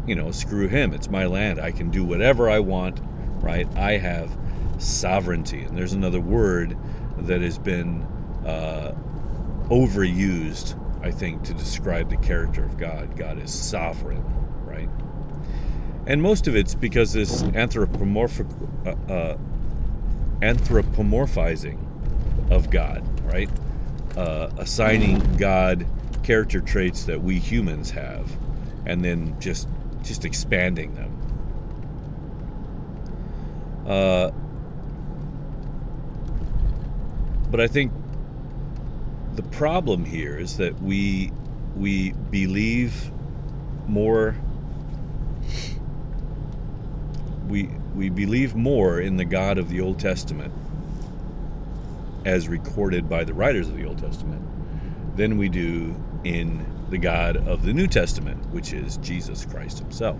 you 0.08 0.16
know, 0.16 0.32
screw 0.32 0.68
him. 0.68 0.94
It's 0.94 1.10
my 1.10 1.26
land. 1.26 1.60
I 1.60 1.72
can 1.72 1.90
do 1.90 2.04
whatever 2.04 2.50
I 2.50 2.60
want, 2.60 3.02
right? 3.42 3.68
I 3.76 3.98
have 3.98 4.36
sovereignty. 4.78 5.62
And 5.62 5.78
there's 5.78 5.94
another 5.94 6.20
word 6.20 6.78
that 7.18 7.42
has 7.42 7.58
been 7.58 8.04
uh, 8.46 8.94
overused, 9.70 10.80
I 11.04 11.12
think, 11.12 11.44
to 11.44 11.54
describe 11.54 12.10
the 12.10 12.18
character 12.18 12.64
of 12.64 12.78
God. 12.78 13.16
God 13.16 13.42
is 13.42 13.54
sovereign, 13.54 14.24
right? 14.66 14.90
And 16.08 16.22
most 16.22 16.48
of 16.48 16.56
it's 16.56 16.76
because 16.76 17.14
this 17.14 17.42
uh, 17.42 17.48
uh, 17.48 19.38
anthropomorphizing 20.42 21.80
of 22.50 22.70
God, 22.70 23.04
right? 23.26 23.50
Uh, 24.16 24.50
assigning 24.58 25.20
God 25.38 25.86
character 26.24 26.62
traits 26.62 27.04
that 27.06 27.22
we 27.22 27.40
humans 27.40 27.92
have, 27.92 28.32
and 28.86 29.04
then 29.04 29.40
just 29.40 29.68
just 30.04 30.26
expanding 30.26 30.94
them. 30.96 31.12
Uh, 33.88 34.32
But 37.56 37.62
I 37.62 37.68
think 37.68 37.94
the 39.36 39.44
problem 39.44 40.04
here 40.04 40.38
is 40.38 40.58
that 40.58 40.82
we 40.82 41.32
we 41.76 42.12
believe 42.12 43.12
more 43.88 44.36
we 47.48 47.70
we 47.96 48.10
believe 48.10 48.56
more 48.56 49.00
in 49.00 49.16
the 49.16 49.24
God 49.24 49.58
of 49.58 49.70
the 49.70 49.80
Old 49.80 50.00
Testament 50.00 50.54
as 52.26 52.48
recorded 52.48 53.08
by 53.08 53.24
the 53.24 53.34
writers 53.34 53.70
of 53.70 53.78
the 53.78 53.86
Old 53.86 54.00
Testament 54.00 54.42
than 55.16 55.38
we 55.38 55.48
do 55.48 55.96
in 56.24 56.66
the 56.90 56.98
God 56.98 57.38
of 57.48 57.64
the 57.64 57.72
New 57.74 57.88
Testament, 57.88 58.44
which 58.48 58.74
is 58.74 58.98
Jesus 58.98 59.46
Christ 59.46 59.80
himself. 59.80 60.18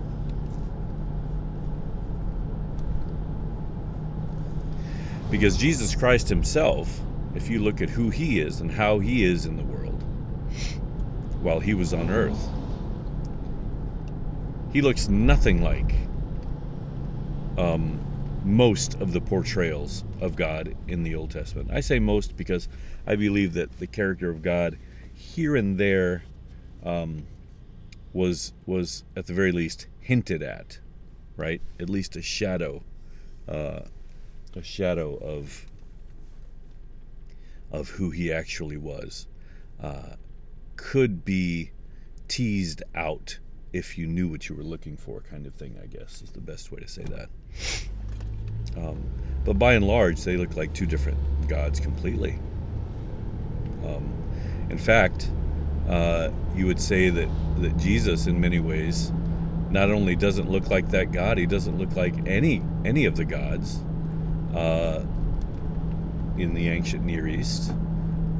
Because 5.30 5.56
Jesus 5.56 5.94
Christ 5.94 6.28
himself 6.28 7.00
if 7.36 7.50
you 7.50 7.58
look 7.60 7.82
at 7.82 7.90
who 7.90 8.08
he 8.08 8.40
is 8.40 8.60
and 8.60 8.72
how 8.72 8.98
he 8.98 9.22
is 9.22 9.44
in 9.44 9.56
the 9.56 9.62
world 9.62 10.02
while 11.42 11.60
he 11.60 11.74
was 11.74 11.92
on 11.92 12.10
earth. 12.10 12.48
He 14.72 14.80
looks 14.80 15.08
nothing 15.08 15.62
like 15.62 15.94
um, 17.58 18.00
most 18.46 18.94
of 19.00 19.12
the 19.12 19.20
portrayals 19.20 20.04
of 20.20 20.36
God 20.36 20.76
in 20.86 21.02
the 21.02 21.14
Old 21.16 21.32
Testament. 21.32 21.70
I 21.72 21.80
say 21.80 21.98
most 21.98 22.36
because 22.36 22.68
I 23.06 23.16
believe 23.16 23.54
that 23.54 23.78
the 23.78 23.88
character 23.88 24.30
of 24.30 24.40
God 24.40 24.78
here 25.12 25.56
and 25.56 25.78
there 25.78 26.22
um, 26.84 27.26
was 28.12 28.52
was 28.64 29.04
at 29.16 29.26
the 29.26 29.32
very 29.32 29.50
least 29.50 29.88
hinted 30.00 30.42
at, 30.42 30.78
right? 31.36 31.60
At 31.80 31.90
least 31.90 32.14
a 32.14 32.22
shadow, 32.22 32.84
uh, 33.48 33.80
a 34.54 34.62
shadow 34.62 35.16
of 35.16 35.66
of 37.72 37.90
who 37.90 38.10
he 38.10 38.32
actually 38.32 38.76
was, 38.76 39.26
uh, 39.82 40.14
could 40.76 41.24
be 41.24 41.72
teased 42.28 42.82
out 42.94 43.40
if 43.72 43.98
you 43.98 44.06
knew 44.06 44.28
what 44.28 44.48
you 44.48 44.54
were 44.54 44.62
looking 44.62 44.96
for, 44.96 45.20
kind 45.20 45.46
of 45.46 45.54
thing. 45.54 45.76
I 45.82 45.86
guess 45.86 46.22
is 46.22 46.30
the 46.30 46.40
best 46.40 46.70
way 46.70 46.78
to 46.78 46.88
say 46.88 47.02
that. 47.04 47.28
Um, 48.76 49.02
but 49.44 49.58
by 49.58 49.74
and 49.74 49.86
large, 49.86 50.22
they 50.24 50.36
look 50.36 50.56
like 50.56 50.72
two 50.72 50.86
different 50.86 51.18
gods 51.48 51.80
completely. 51.80 52.38
Um, 53.84 54.12
in 54.70 54.78
fact, 54.78 55.30
uh, 55.88 56.30
you 56.54 56.66
would 56.66 56.80
say 56.80 57.10
that, 57.10 57.28
that 57.58 57.76
Jesus, 57.76 58.26
in 58.26 58.40
many 58.40 58.58
ways, 58.58 59.12
not 59.70 59.90
only 59.90 60.16
doesn't 60.16 60.50
look 60.50 60.68
like 60.68 60.90
that 60.90 61.12
God, 61.12 61.38
he 61.38 61.46
doesn't 61.46 61.78
look 61.78 61.94
like 61.96 62.26
any 62.26 62.62
any 62.84 63.04
of 63.04 63.16
the 63.16 63.24
gods 63.24 63.82
uh, 64.54 65.04
in 66.38 66.54
the 66.54 66.68
ancient 66.68 67.04
Near 67.04 67.26
East. 67.26 67.72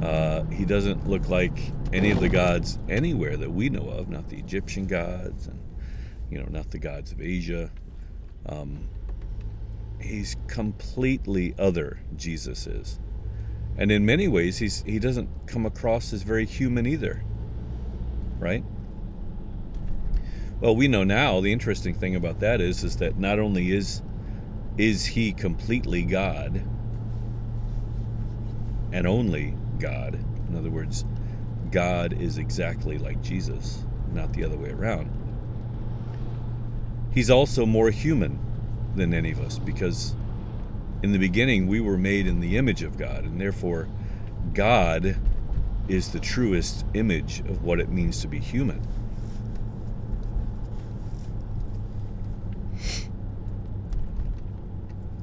Uh, 0.01 0.43
he 0.45 0.65
doesn't 0.65 1.07
look 1.07 1.27
like 1.29 1.71
any 1.93 2.11
of 2.11 2.19
the 2.19 2.29
gods 2.29 2.79
anywhere 2.89 3.35
that 3.37 3.51
we 3.51 3.69
know 3.69 3.89
of, 3.89 4.09
not 4.09 4.29
the 4.29 4.37
Egyptian 4.37 4.85
gods, 4.85 5.47
and 5.47 5.59
you 6.29 6.39
know, 6.39 6.47
not 6.49 6.71
the 6.71 6.79
gods 6.79 7.11
of 7.11 7.21
Asia. 7.21 7.71
Um, 8.47 8.87
he's 9.99 10.35
completely 10.47 11.53
other. 11.57 11.99
Jesus 12.15 12.67
is, 12.67 12.99
and 13.77 13.91
in 13.91 14.05
many 14.05 14.27
ways, 14.27 14.57
he's 14.57 14.83
he 14.83 14.99
doesn't 14.99 15.29
come 15.47 15.65
across 15.65 16.13
as 16.13 16.23
very 16.23 16.45
human 16.45 16.85
either 16.85 17.23
right? 18.39 18.63
Well, 20.59 20.75
we 20.75 20.87
know 20.87 21.03
now 21.03 21.39
the 21.41 21.51
interesting 21.51 21.93
thing 21.93 22.15
about 22.15 22.39
that 22.39 22.61
is 22.61 22.83
is 22.83 22.97
that 22.97 23.19
not 23.19 23.39
only 23.39 23.71
is 23.71 24.01
is 24.77 25.05
he 25.05 25.31
completely 25.31 26.03
God 26.03 26.61
and 28.91 29.07
only 29.07 29.55
God. 29.79 30.15
In 30.49 30.55
other 30.55 30.69
words, 30.69 31.03
God 31.71 32.13
is 32.13 32.37
exactly 32.37 32.97
like 32.97 33.21
Jesus, 33.21 33.85
not 34.13 34.33
the 34.33 34.43
other 34.43 34.57
way 34.57 34.69
around. 34.69 35.11
He's 37.11 37.29
also 37.29 37.65
more 37.65 37.89
human 37.89 38.39
than 38.97 39.13
any 39.13 39.31
of 39.31 39.39
us 39.39 39.59
because 39.59 40.15
in 41.03 41.11
the 41.11 41.19
beginning 41.19 41.67
we 41.67 41.79
were 41.79 41.97
made 41.97 42.27
in 42.27 42.39
the 42.39 42.57
image 42.57 42.83
of 42.83 42.97
God, 42.97 43.23
and 43.23 43.39
therefore 43.39 43.87
God 44.53 45.17
is 45.87 46.09
the 46.11 46.19
truest 46.19 46.85
image 46.93 47.39
of 47.41 47.63
what 47.63 47.79
it 47.79 47.89
means 47.89 48.21
to 48.21 48.27
be 48.27 48.39
human. 48.39 48.81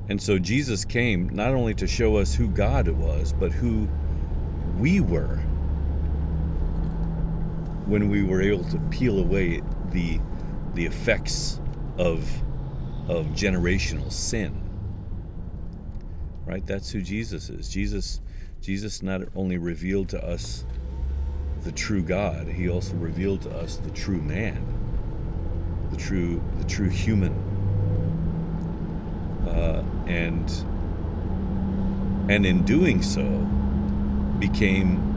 And 0.08 0.20
so 0.20 0.38
Jesus 0.38 0.84
came 0.84 1.28
not 1.30 1.54
only 1.54 1.74
to 1.74 1.86
show 1.86 2.16
us 2.16 2.34
who 2.34 2.48
God 2.48 2.88
was, 2.88 3.32
but 3.32 3.52
who 3.52 3.88
we 4.78 5.00
were 5.00 5.36
when 7.86 8.08
we 8.08 8.22
were 8.22 8.40
able 8.40 8.64
to 8.64 8.78
peel 8.90 9.18
away 9.18 9.60
the 9.90 10.20
the 10.74 10.84
effects 10.84 11.60
of 11.98 12.43
of 13.08 13.26
generational 13.28 14.10
sin. 14.10 14.60
Right? 16.46 16.66
That's 16.66 16.90
who 16.90 17.00
Jesus 17.00 17.48
is. 17.50 17.68
Jesus 17.68 18.20
Jesus 18.60 19.02
not 19.02 19.22
only 19.36 19.58
revealed 19.58 20.08
to 20.10 20.24
us 20.24 20.64
the 21.62 21.72
true 21.72 22.02
God, 22.02 22.46
he 22.46 22.68
also 22.68 22.94
revealed 22.94 23.42
to 23.42 23.50
us 23.50 23.76
the 23.76 23.90
true 23.90 24.20
man, 24.20 24.62
the 25.90 25.96
true 25.96 26.42
the 26.58 26.64
true 26.64 26.88
human. 26.88 27.32
Uh, 29.46 29.84
and 30.06 30.50
and 32.30 32.46
in 32.46 32.64
doing 32.64 33.02
so 33.02 33.24
became 34.38 35.12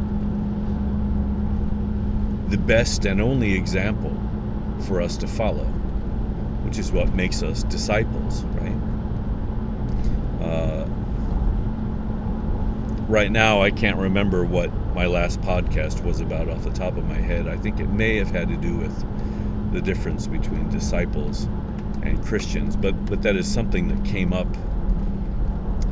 the 2.50 2.58
best 2.58 3.06
and 3.06 3.22
only 3.22 3.54
example 3.54 4.16
for 4.82 5.02
us 5.02 5.18
to 5.18 5.28
follow, 5.28 5.66
which 6.68 6.78
is 6.78 6.92
what 6.92 7.14
makes 7.14 7.44
us 7.44 7.64
disciples, 7.64 8.44
right? 8.44 8.76
Uh, 10.42 10.86
right 13.08 13.32
now 13.32 13.62
I 13.62 13.72
can't 13.72 13.96
remember 13.96 14.44
what 14.44 14.70
my 14.94 15.06
last 15.06 15.40
podcast 15.40 16.04
was 16.04 16.20
about 16.20 16.50
off 16.50 16.66
the 16.66 16.72
top 16.72 16.98
of 16.98 17.08
my 17.08 17.16
head. 17.16 17.48
I 17.48 17.56
think 17.56 17.80
it 17.80 17.88
may 17.88 18.18
have 18.18 18.32
had 18.32 18.50
to 18.50 18.58
do 18.58 18.76
with 18.76 19.72
the 19.72 19.80
difference 19.80 20.28
between 20.28 20.68
disciples 20.70 21.46
and 22.04 22.22
Christians, 22.26 22.76
but 22.76 23.06
but 23.06 23.22
that 23.22 23.38
is 23.38 23.50
something 23.50 23.88
that 23.88 24.04
came 24.06 24.34
up. 24.34 24.48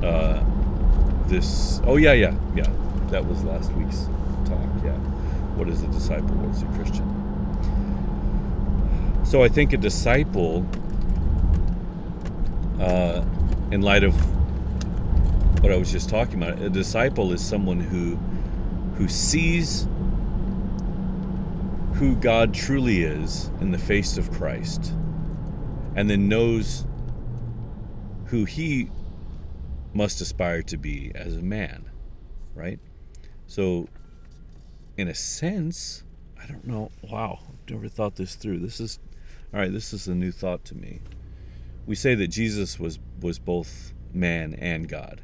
Uh, 0.04 0.44
this 1.28 1.80
oh 1.86 1.96
yeah 1.96 2.12
yeah 2.12 2.36
yeah 2.54 2.70
that 3.08 3.26
was 3.26 3.44
last 3.46 3.72
week's 3.72 4.04
talk 4.46 4.60
yeah 4.84 4.98
what 5.56 5.70
is 5.70 5.82
a 5.82 5.88
disciple 5.88 6.36
what 6.36 6.54
is 6.54 6.62
a 6.62 6.66
Christian 6.78 7.15
so 9.26 9.44
I 9.44 9.50
think 9.50 9.74
a 9.74 9.78
disciple 9.78 10.66
uh, 12.80 13.24
in 13.72 13.82
light 13.82 14.04
of 14.04 14.14
what 15.62 15.72
I 15.72 15.78
was 15.78 15.92
just 15.92 16.10
talking 16.10 16.42
about. 16.42 16.60
A 16.62 16.70
disciple 16.70 17.34
is 17.34 17.44
someone 17.44 17.80
who 17.80 18.18
who 18.98 19.08
sees 19.10 19.88
who 21.96 22.16
God 22.16 22.54
truly 22.54 23.04
is 23.04 23.50
in 23.62 23.72
the 23.72 23.78
face 23.78 24.18
of 24.18 24.30
Christ 24.32 24.94
and 25.96 26.10
then 26.10 26.28
knows 26.28 26.86
who 28.26 28.46
he 28.46 28.90
must 29.94 30.22
aspire 30.22 30.62
to 30.64 30.78
be 30.78 31.12
as 31.16 31.36
a 31.38 31.42
man, 31.42 31.90
right? 32.54 32.80
So 33.48 33.88
in 34.98 35.08
a 35.08 35.16
sense, 35.16 36.04
I 36.42 36.46
don't 36.46 36.68
know. 36.68 36.92
Wow, 37.02 37.40
never 37.70 37.88
thought 37.88 38.16
this 38.16 38.36
through. 38.36 38.60
This 38.60 38.80
is 38.80 39.00
all 39.56 39.62
right, 39.62 39.72
this 39.72 39.94
is 39.94 40.06
a 40.10 40.14
new 40.14 40.34
thought 40.34 40.66
to 40.66 40.76
me. 40.76 41.00
We 41.86 41.96
say 41.96 42.14
that 42.16 42.28
Jesus 42.28 42.78
was 42.78 43.00
was 43.22 43.40
both 43.40 43.94
man 44.14 44.54
and 44.56 44.90
God 44.90 45.22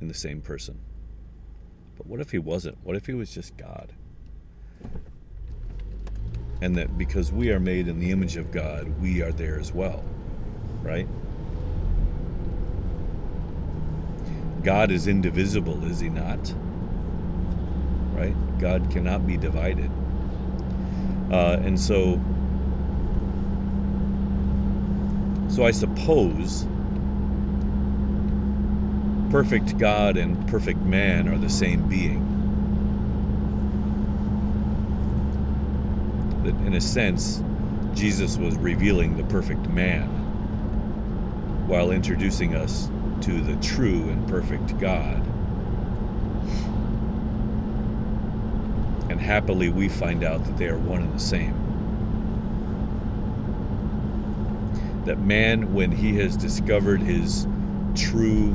in 0.00 0.08
the 0.08 0.14
same 0.14 0.40
person. 0.40 0.80
But 1.96 2.08
what 2.08 2.18
if 2.20 2.32
he 2.32 2.38
wasn't? 2.38 2.78
What 2.82 2.96
if 2.96 3.06
he 3.06 3.14
was 3.14 3.32
just 3.32 3.56
God? 3.56 3.92
And 6.60 6.76
that 6.76 6.98
because 6.98 7.30
we 7.30 7.52
are 7.52 7.60
made 7.60 7.86
in 7.86 8.00
the 8.00 8.10
image 8.10 8.36
of 8.36 8.50
God, 8.50 8.88
we 9.00 9.22
are 9.22 9.30
there 9.30 9.60
as 9.60 9.72
well, 9.72 10.04
right? 10.82 11.06
God 14.64 14.90
is 14.90 15.06
indivisible, 15.06 15.84
is 15.84 16.00
he 16.00 16.08
not? 16.08 16.52
Right? 18.14 18.34
God 18.58 18.90
cannot 18.90 19.28
be 19.28 19.36
divided. 19.36 19.92
Uh, 21.30 21.60
and 21.62 21.78
so, 21.78 22.20
so 25.48 25.64
I 25.64 25.70
suppose 25.70 26.66
perfect 29.30 29.76
God 29.78 30.16
and 30.16 30.46
perfect 30.48 30.80
man 30.80 31.28
are 31.28 31.38
the 31.38 31.50
same 31.50 31.88
being. 31.88 32.24
That 36.44 36.54
in 36.66 36.74
a 36.74 36.80
sense, 36.80 37.42
Jesus 37.94 38.36
was 38.36 38.56
revealing 38.56 39.16
the 39.16 39.24
perfect 39.24 39.68
man 39.68 40.06
while 41.66 41.90
introducing 41.90 42.54
us 42.54 42.88
to 43.22 43.40
the 43.40 43.56
true 43.56 44.08
and 44.08 44.26
perfect 44.28 44.78
God. 44.78 45.22
And 49.10 49.20
happily, 49.20 49.68
we 49.68 49.88
find 49.88 50.22
out 50.22 50.44
that 50.44 50.56
they 50.56 50.68
are 50.68 50.78
one 50.78 51.02
and 51.02 51.12
the 51.12 51.18
same. 51.18 51.67
That 55.08 55.20
man, 55.20 55.72
when 55.72 55.90
he 55.90 56.16
has 56.16 56.36
discovered 56.36 57.00
his 57.00 57.46
true 57.94 58.54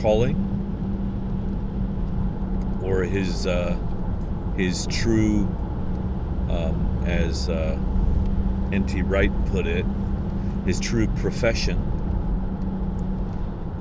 calling 0.00 0.34
or 2.82 3.04
his 3.04 3.46
uh, 3.46 3.78
his 4.56 4.88
true, 4.88 5.42
um, 6.50 7.04
as 7.06 7.48
uh, 7.48 7.78
N.T. 8.72 9.02
Wright 9.02 9.30
put 9.52 9.68
it, 9.68 9.86
his 10.66 10.80
true 10.80 11.06
profession, 11.06 11.78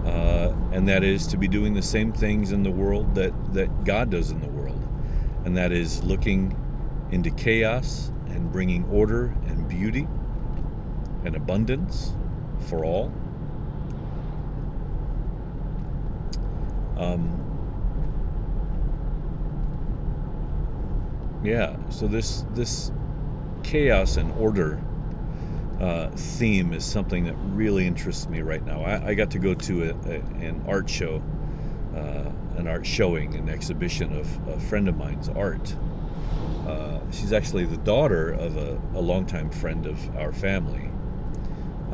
uh, 0.05 0.55
and 0.71 0.87
that 0.87 1.03
is 1.03 1.25
to 1.25 1.37
be 1.37 1.47
doing 1.47 1.73
the 1.73 1.81
same 1.81 2.13
things 2.13 2.51
in 2.51 2.61
the 2.61 2.69
world 2.69 3.15
that 3.15 3.33
that 3.55 3.85
God 3.85 4.11
does 4.11 4.29
in 4.29 4.39
the 4.39 4.49
world, 4.49 4.87
and 5.45 5.57
that 5.57 5.71
is 5.71 6.03
looking 6.03 6.55
into 7.09 7.31
chaos 7.31 8.11
and 8.27 8.51
bringing 8.51 8.85
order 8.85 9.35
and 9.47 9.67
beauty 9.67 10.07
and 11.27 11.35
abundance 11.35 12.13
for 12.67 12.83
all 12.83 13.11
Um, 16.97 17.29
yeah, 21.43 21.77
so 21.89 22.07
this 22.07 22.43
this 22.53 22.91
chaos 23.63 24.17
and 24.17 24.31
order 24.39 24.81
uh, 25.79 26.09
theme 26.09 26.73
is 26.73 26.83
something 26.83 27.25
that 27.25 27.35
really 27.35 27.85
interests 27.85 28.27
me 28.27 28.41
right 28.41 28.65
now. 28.65 28.81
I, 28.81 29.09
I 29.09 29.13
got 29.13 29.29
to 29.31 29.39
go 29.39 29.53
to 29.53 29.83
a, 29.83 30.09
a, 30.09 30.15
an 30.43 30.63
art 30.67 30.89
show, 30.89 31.21
uh, 31.95 32.31
an 32.57 32.67
art 32.67 32.85
showing, 32.85 33.35
an 33.35 33.47
exhibition 33.47 34.17
of 34.17 34.47
a 34.47 34.59
friend 34.59 34.87
of 34.87 34.97
mine's 34.97 35.29
art. 35.29 35.75
Uh, 36.67 36.99
she's 37.11 37.31
actually 37.31 37.65
the 37.65 37.77
daughter 37.77 38.31
of 38.31 38.57
a, 38.57 38.81
a 38.95 39.01
longtime 39.01 39.51
friend 39.51 39.85
of 39.85 40.17
our 40.17 40.33
family. 40.33 40.89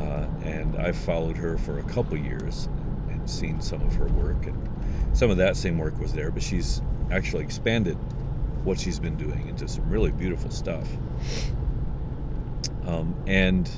Uh, 0.04 0.28
and 0.44 0.76
I've 0.76 0.98
followed 0.98 1.38
her 1.38 1.58
for 1.58 1.80
a 1.80 1.84
couple 1.84 2.18
years 2.18 2.68
and 3.10 3.30
seen 3.30 3.62
some 3.62 3.82
of 3.82 3.96
her 3.96 4.08
work. 4.08 4.46
And 4.46 4.70
some 5.14 5.32
of 5.32 5.38
that 5.38 5.56
same 5.56 5.78
work 5.78 5.98
was 6.00 6.12
there, 6.12 6.30
but 6.30 6.44
she's 6.44 6.82
actually 7.10 7.44
expanded 7.44 7.98
what 8.66 8.80
she's 8.80 9.00
been 9.00 9.16
doing 9.16 9.48
into 9.48 9.68
some 9.68 9.90
really 9.90 10.12
beautiful 10.12 10.52
stuff. 10.52 10.88
Um, 12.86 13.16
and 13.28 13.70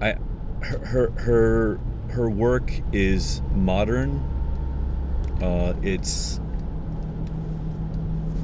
I, 0.00 0.16
her, 0.62 1.10
her, 1.10 1.80
her 2.10 2.30
work 2.30 2.72
is 2.92 3.42
modern. 3.54 4.18
Uh, 5.42 5.74
it's 5.82 6.40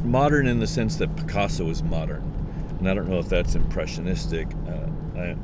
modern 0.05 0.47
in 0.47 0.61
the 0.61 0.67
sense 0.67 0.97
that 0.97 1.15
Picasso 1.17 1.69
is 1.69 1.83
modern, 1.83 2.23
and 2.79 2.89
I 2.89 2.95
don't 2.95 3.09
know 3.09 3.19
if 3.19 3.29
that's 3.29 3.55
impressionistic. 3.55 4.49
Uh, 4.67 5.19
I, 5.19 5.37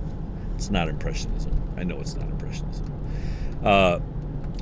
it's 0.56 0.70
not 0.70 0.88
impressionism. 0.88 1.52
I 1.76 1.84
know 1.84 2.00
it's 2.00 2.16
not 2.16 2.28
impressionism, 2.28 2.90
uh, 3.62 3.98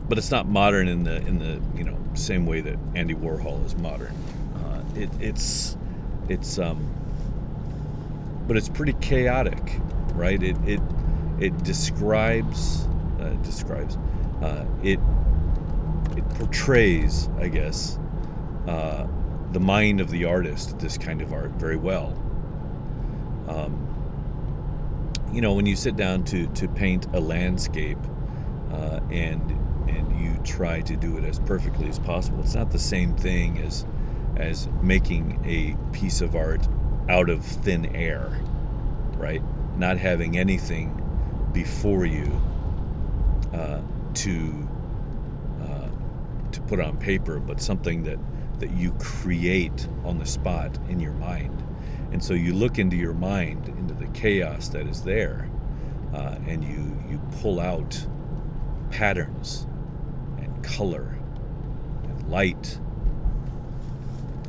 but 0.09 0.18
it's 0.18 0.33
not 0.33 0.48
modern 0.48 0.88
in 0.88 1.04
the 1.04 1.18
in 1.18 1.38
the 1.38 1.61
you 1.78 1.85
know 1.85 1.96
same 2.14 2.46
way 2.46 2.61
that 2.61 2.76
Andy 2.96 3.14
Warhol 3.14 3.64
is 3.64 3.76
modern. 3.76 4.12
Uh, 4.57 4.83
it, 4.96 5.09
it's 5.20 5.76
it's 6.28 6.59
um, 6.59 6.85
but 8.48 8.57
it's 8.57 8.68
pretty 8.68 8.94
chaotic, 8.94 9.78
right? 10.14 10.42
It 10.42 10.57
it 10.66 10.80
it 11.38 11.62
describes 11.62 12.88
uh, 13.20 13.30
describes 13.44 13.96
uh, 14.42 14.64
it 14.83 14.98
it 16.16 16.28
portrays, 16.30 17.28
I 17.38 17.48
guess, 17.48 18.00
uh, 18.66 19.07
the 19.52 19.61
mind 19.61 20.00
of 20.00 20.11
the 20.11 20.24
artist. 20.24 20.80
This 20.80 20.98
kind 20.98 21.22
of 21.22 21.33
art 21.33 21.52
very 21.52 21.76
well. 21.76 22.20
Um, 23.46 23.93
you 25.35 25.40
know, 25.40 25.53
when 25.53 25.66
you 25.66 25.77
sit 25.77 25.97
down 25.97 26.25
to 26.25 26.47
to 26.47 26.68
paint 26.68 27.07
a 27.14 27.20
landscape, 27.20 27.99
uh, 28.73 29.01
and 29.11 29.51
and 29.88 30.20
you 30.20 30.38
try 30.44 30.81
to 30.83 30.97
do 30.97 31.18
it 31.18 31.25
as 31.25 31.40
perfectly 31.40 31.88
as 31.88 31.99
possible, 31.99 32.40
it's 32.40 32.55
not 32.55 32.70
the 32.70 32.79
same 32.79 33.16
thing 33.16 33.59
as 33.59 33.85
as 34.37 34.68
making 34.83 35.40
a 35.44 35.77
piece 35.92 36.20
of 36.20 36.37
art 36.37 36.66
out 37.09 37.29
of 37.29 37.44
thin 37.44 37.87
air, 37.94 38.40
right? 39.16 39.42
Not 39.77 39.99
having 39.99 40.38
anything 40.38 41.01
before 41.53 42.05
you 42.05 42.40
uh, 43.53 43.81
to 44.14 44.68
uh, 45.62 45.88
to 46.53 46.61
put 46.62 46.81
on 46.81 46.97
paper, 46.97 47.40
but 47.40 47.61
something 47.61 48.05
that 48.05 48.18
that 48.61 48.70
you 48.70 48.92
create 49.01 49.88
on 50.05 50.18
the 50.18 50.27
spot 50.27 50.79
in 50.88 51.01
your 51.01 51.12
mind. 51.14 51.62
And 52.12 52.23
so 52.23 52.35
you 52.35 52.55
look 52.55 52.79
into 52.79 52.97
your 52.97 53.14
mind, 53.14 53.68
into 53.68 53.94
the 53.94 54.04
chaos 54.14 54.68
that 54.68 54.87
is 54.87 55.03
there, 55.03 55.50
uh, 56.14 56.37
and 56.46 56.64
you 56.64 56.96
you 57.11 57.20
pull 57.40 57.61
out 57.61 58.07
patterns 58.90 59.66
and 60.38 60.64
color 60.64 61.18
and 62.05 62.31
light, 62.31 62.79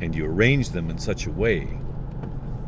and 0.00 0.14
you 0.14 0.24
arrange 0.26 0.70
them 0.70 0.88
in 0.90 0.98
such 0.98 1.26
a 1.26 1.30
way 1.30 1.68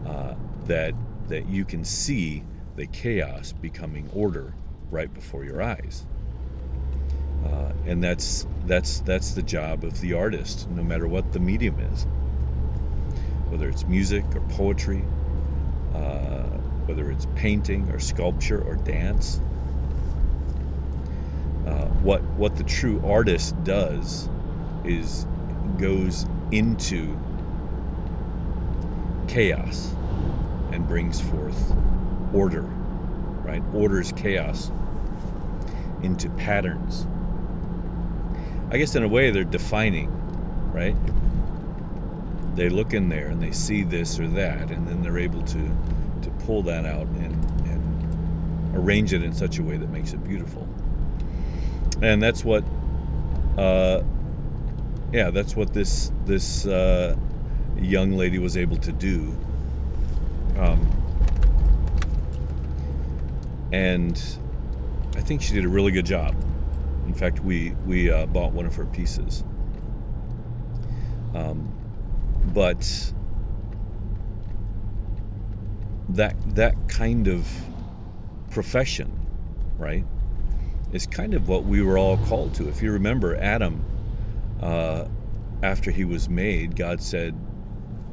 uh, 0.07 0.35
that 0.67 0.95
that 1.29 1.47
you 1.49 1.65
can 1.65 1.85
see 1.85 2.43
the 2.77 2.87
chaos 2.87 3.53
becoming 3.53 4.11
order 4.15 4.55
right 4.91 5.13
before 5.13 5.45
your 5.45 5.63
eyes. 5.63 6.07
Uh, 7.45 7.73
and 7.87 8.03
that's 8.03 8.47
that's 8.67 9.01
that's 9.01 9.33
the 9.33 9.43
job 9.43 9.85
of 9.85 10.01
the 10.01 10.13
artist, 10.13 10.69
no 10.71 10.83
matter 10.83 11.07
what 11.07 11.33
the 11.33 11.39
medium 11.39 11.79
is, 11.93 12.07
whether 13.49 13.69
it's 13.69 13.85
music 13.85 14.25
or 14.35 14.41
poetry, 14.49 15.05
uh, 15.95 16.59
whether 16.89 17.11
it's 17.11 17.27
painting 17.37 17.87
or 17.91 17.99
sculpture 17.99 18.63
or 18.63 18.77
dance. 18.77 19.43
Uh, 21.67 21.85
what 22.03 22.23
what 22.39 22.57
the 22.57 22.65
true 22.65 22.99
artist 23.05 23.55
does 23.63 24.31
is 24.85 25.27
goes 25.77 26.25
into 26.51 27.15
chaos 29.29 29.95
and 30.73 30.89
brings 30.89 31.21
forth 31.21 31.75
order, 32.33 32.63
right? 33.43 33.63
Orders 33.75 34.13
chaos 34.13 34.71
into 36.03 36.31
patterns. 36.31 37.07
I 38.71 38.79
guess 38.79 38.95
in 38.95 39.03
a 39.03 39.09
way 39.09 39.31
they're 39.31 39.45
defining, 39.45 40.11
right? 40.73 40.97
They 42.55 42.71
look 42.71 42.95
in 42.95 43.11
there 43.11 43.27
and 43.29 43.43
they 43.43 43.53
see 43.53 43.83
this 43.83 44.19
or 44.19 44.27
that, 44.29 44.71
and 44.71 44.89
then 44.89 45.03
they're 45.03 45.19
able 45.19 45.43
to 45.43 45.71
to 46.23 46.31
pull 46.47 46.63
that 46.63 46.85
out 46.85 47.07
and, 47.07 47.33
and 47.69 48.77
arrange 48.77 49.13
it 49.13 49.23
in 49.23 49.33
such 49.33 49.59
a 49.59 49.63
way 49.63 49.77
that 49.77 49.91
makes 49.91 50.13
it 50.13 50.23
beautiful. 50.25 50.69
And 52.03 52.23
that's 52.23 52.45
what, 52.45 52.65
uh, 53.57 54.03
yeah, 55.13 55.31
that's 55.31 55.57
what 55.57 55.73
this 55.73 56.13
this 56.27 56.67
uh, 56.67 57.17
young 57.77 58.13
lady 58.13 58.39
was 58.39 58.57
able 58.57 58.77
to 58.77 58.93
do. 58.93 59.37
Um, 60.59 60.91
and 63.73 64.23
I 65.17 65.21
think 65.21 65.43
she 65.43 65.55
did 65.55 65.65
a 65.65 65.69
really 65.69 65.93
good 65.93 66.07
job. 66.07 66.35
In 67.07 67.15
fact, 67.15 67.41
we 67.41 67.73
we 67.87 68.11
uh, 68.11 68.27
bought 68.27 68.53
one 68.53 68.67
of 68.67 68.75
her 68.77 68.87
pieces. 68.87 69.45
Um, 71.35 71.73
but 72.55 73.13
that 76.11 76.37
that 76.55 76.89
kind 76.89 77.29
of 77.29 77.47
profession, 78.51 79.11
right, 79.77 80.05
is 80.93 81.07
kind 81.07 81.35
of 81.35 81.49
what 81.49 81.65
we 81.65 81.83
were 81.83 81.99
all 81.99 82.17
called 82.17 82.55
to. 82.55 82.69
If 82.69 82.83
you 82.83 82.93
remember, 82.93 83.37
Adam, 83.37 83.85
uh, 84.61 85.07
after 85.63 85.91
he 85.91 86.05
was 86.05 86.29
made, 86.29 86.77
God 86.77 87.03
said, 87.03 87.35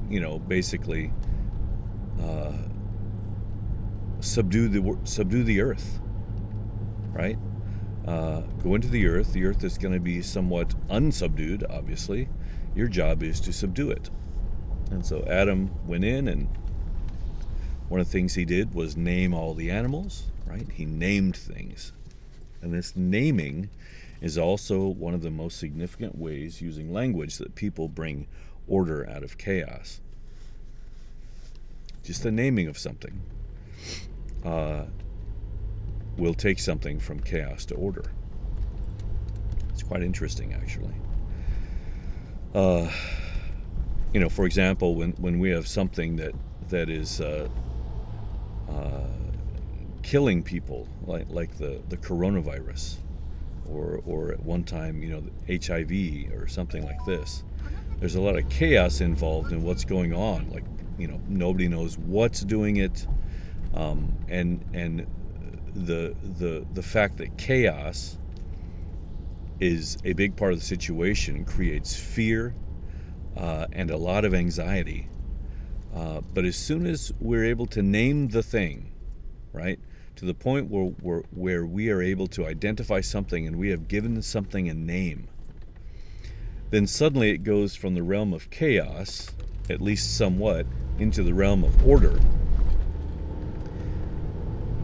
you 0.10 0.20
know, 0.20 0.40
basically, 0.40 1.12
uh, 2.22 2.54
subdue 4.20 4.68
the 4.68 4.98
subdue 5.04 5.44
the 5.44 5.62
earth, 5.62 6.00
right? 7.14 7.38
Uh, 8.06 8.42
go 8.64 8.76
into 8.76 8.88
the 8.88 9.08
earth. 9.08 9.34
The 9.34 9.46
earth 9.46 9.64
is 9.64 9.78
going 9.78 9.94
to 9.94 10.00
be 10.00 10.22
somewhat 10.22 10.76
unsubdued, 10.90 11.64
obviously. 11.70 12.30
Your 12.76 12.88
job 12.88 13.24
is 13.24 13.40
to 13.42 13.54
subdue 13.54 13.90
it. 13.90 14.10
And 14.92 15.04
so 15.04 15.24
Adam 15.28 15.72
went 15.88 16.04
in, 16.04 16.28
and 16.28 16.48
one 17.90 18.00
of 18.00 18.08
the 18.08 18.12
things 18.12 18.34
he 18.36 18.46
did 18.46 18.74
was 18.74 18.98
name 18.98 19.34
all 19.34 19.54
the 19.54 19.70
animals, 19.70 20.24
right? 20.46 20.68
He 20.72 20.86
named 20.86 21.36
things. 21.36 21.92
And 22.62 22.74
this 22.74 22.96
naming 22.96 23.70
is 24.22 24.38
also 24.38 24.88
one 24.88 25.14
of 25.14 25.22
the 25.22 25.30
most 25.30 25.60
significant 25.60 26.18
ways 26.18 26.62
using 26.62 26.92
language 26.92 27.38
that 27.38 27.54
people 27.54 27.88
bring 27.88 28.28
order 28.68 29.08
out 29.08 29.24
of 29.24 29.38
chaos. 29.38 30.02
Just 32.04 32.24
the 32.24 32.32
naming 32.32 32.68
of 32.68 32.78
something. 32.78 33.22
Uh, 34.44 34.86
will 36.18 36.34
take 36.34 36.60
something 36.60 37.00
from 37.00 37.20
chaos 37.20 37.66
to 37.66 37.76
order. 37.76 38.06
It's 39.70 39.84
quite 39.84 40.02
interesting, 40.02 40.54
actually. 40.54 40.94
Uh, 42.54 42.90
you 44.14 44.20
know, 44.20 44.30
for 44.30 44.46
example, 44.46 44.96
when, 44.96 45.12
when 45.14 45.40
we 45.40 45.50
have 45.50 45.68
something 45.68 46.16
that 46.16 46.34
that 46.70 46.90
is 46.90 47.22
uh, 47.22 47.48
uh, 48.70 49.08
killing 50.04 50.44
people, 50.44 50.88
like 51.06 51.26
like 51.30 51.58
the, 51.58 51.82
the 51.90 51.98
coronavirus, 51.98 52.98
or 53.70 54.02
or 54.06 54.32
at 54.32 54.44
one 54.44 54.64
time, 54.64 55.02
you 55.02 55.10
know, 55.10 55.24
HIV 55.50 56.34
or 56.40 56.48
something 56.48 56.84
like 56.84 57.04
this. 57.06 57.44
There's 58.00 58.16
a 58.16 58.22
lot 58.22 58.38
of 58.38 58.50
chaos 58.50 59.02
involved 59.02 59.52
in 59.52 59.64
what's 59.64 59.86
going 59.86 60.14
on. 60.14 60.50
Like, 60.52 60.66
you 60.98 61.08
know, 61.08 61.20
nobody 61.28 61.68
knows 61.68 61.98
what's 61.98 62.42
doing 62.42 62.78
it, 62.78 63.08
um, 63.74 64.14
and 64.28 64.64
and 64.74 65.08
the 65.74 66.16
the 66.38 66.66
the 66.74 66.84
fact 66.84 67.18
that 67.18 67.38
chaos 67.38 68.18
is 69.60 69.98
a 70.04 70.14
big 70.14 70.36
part 70.36 70.54
of 70.54 70.60
the 70.60 70.66
situation 70.66 71.46
creates 71.46 71.96
fear 71.96 72.54
uh, 73.38 73.68
and 73.72 73.90
a 73.90 73.98
lot 73.98 74.26
of 74.26 74.34
anxiety. 74.34 75.08
Uh, 75.96 76.20
but 76.34 76.44
as 76.44 76.58
soon 76.58 76.86
as 76.86 77.14
we're 77.22 77.46
able 77.46 77.66
to 77.66 77.82
name 77.82 78.28
the 78.28 78.44
thing, 78.44 78.92
right, 79.54 79.80
to 80.18 80.26
the 80.26 80.34
point 80.34 80.70
where, 80.70 80.88
where, 81.02 81.24
where 81.32 81.66
we 81.66 81.90
are 81.90 82.02
able 82.02 82.28
to 82.28 82.46
identify 82.46 83.00
something 83.00 83.48
and 83.48 83.56
we 83.56 83.70
have 83.70 83.88
given 83.88 84.22
something 84.22 84.68
a 84.68 84.74
name, 84.74 85.28
then 86.72 86.86
suddenly 86.86 87.32
it 87.32 87.44
goes 87.44 87.76
from 87.76 87.94
the 87.94 88.04
realm 88.04 88.34
of 88.34 88.50
chaos, 88.50 89.32
at 89.70 89.82
least 89.82 90.18
somewhat, 90.18 90.66
into 91.00 91.24
the 91.24 91.34
realm 91.34 91.64
of 91.64 91.88
order. 91.88 92.20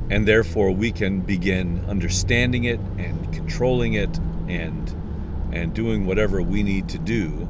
And 0.09 0.27
therefore 0.27 0.71
we 0.71 0.91
can 0.91 1.21
begin 1.21 1.83
understanding 1.87 2.65
it 2.65 2.79
and 2.97 3.33
controlling 3.33 3.93
it 3.93 4.17
and 4.47 4.95
and 5.53 5.73
doing 5.73 6.05
whatever 6.05 6.41
we 6.41 6.63
need 6.63 6.87
to 6.87 6.97
do 6.97 7.47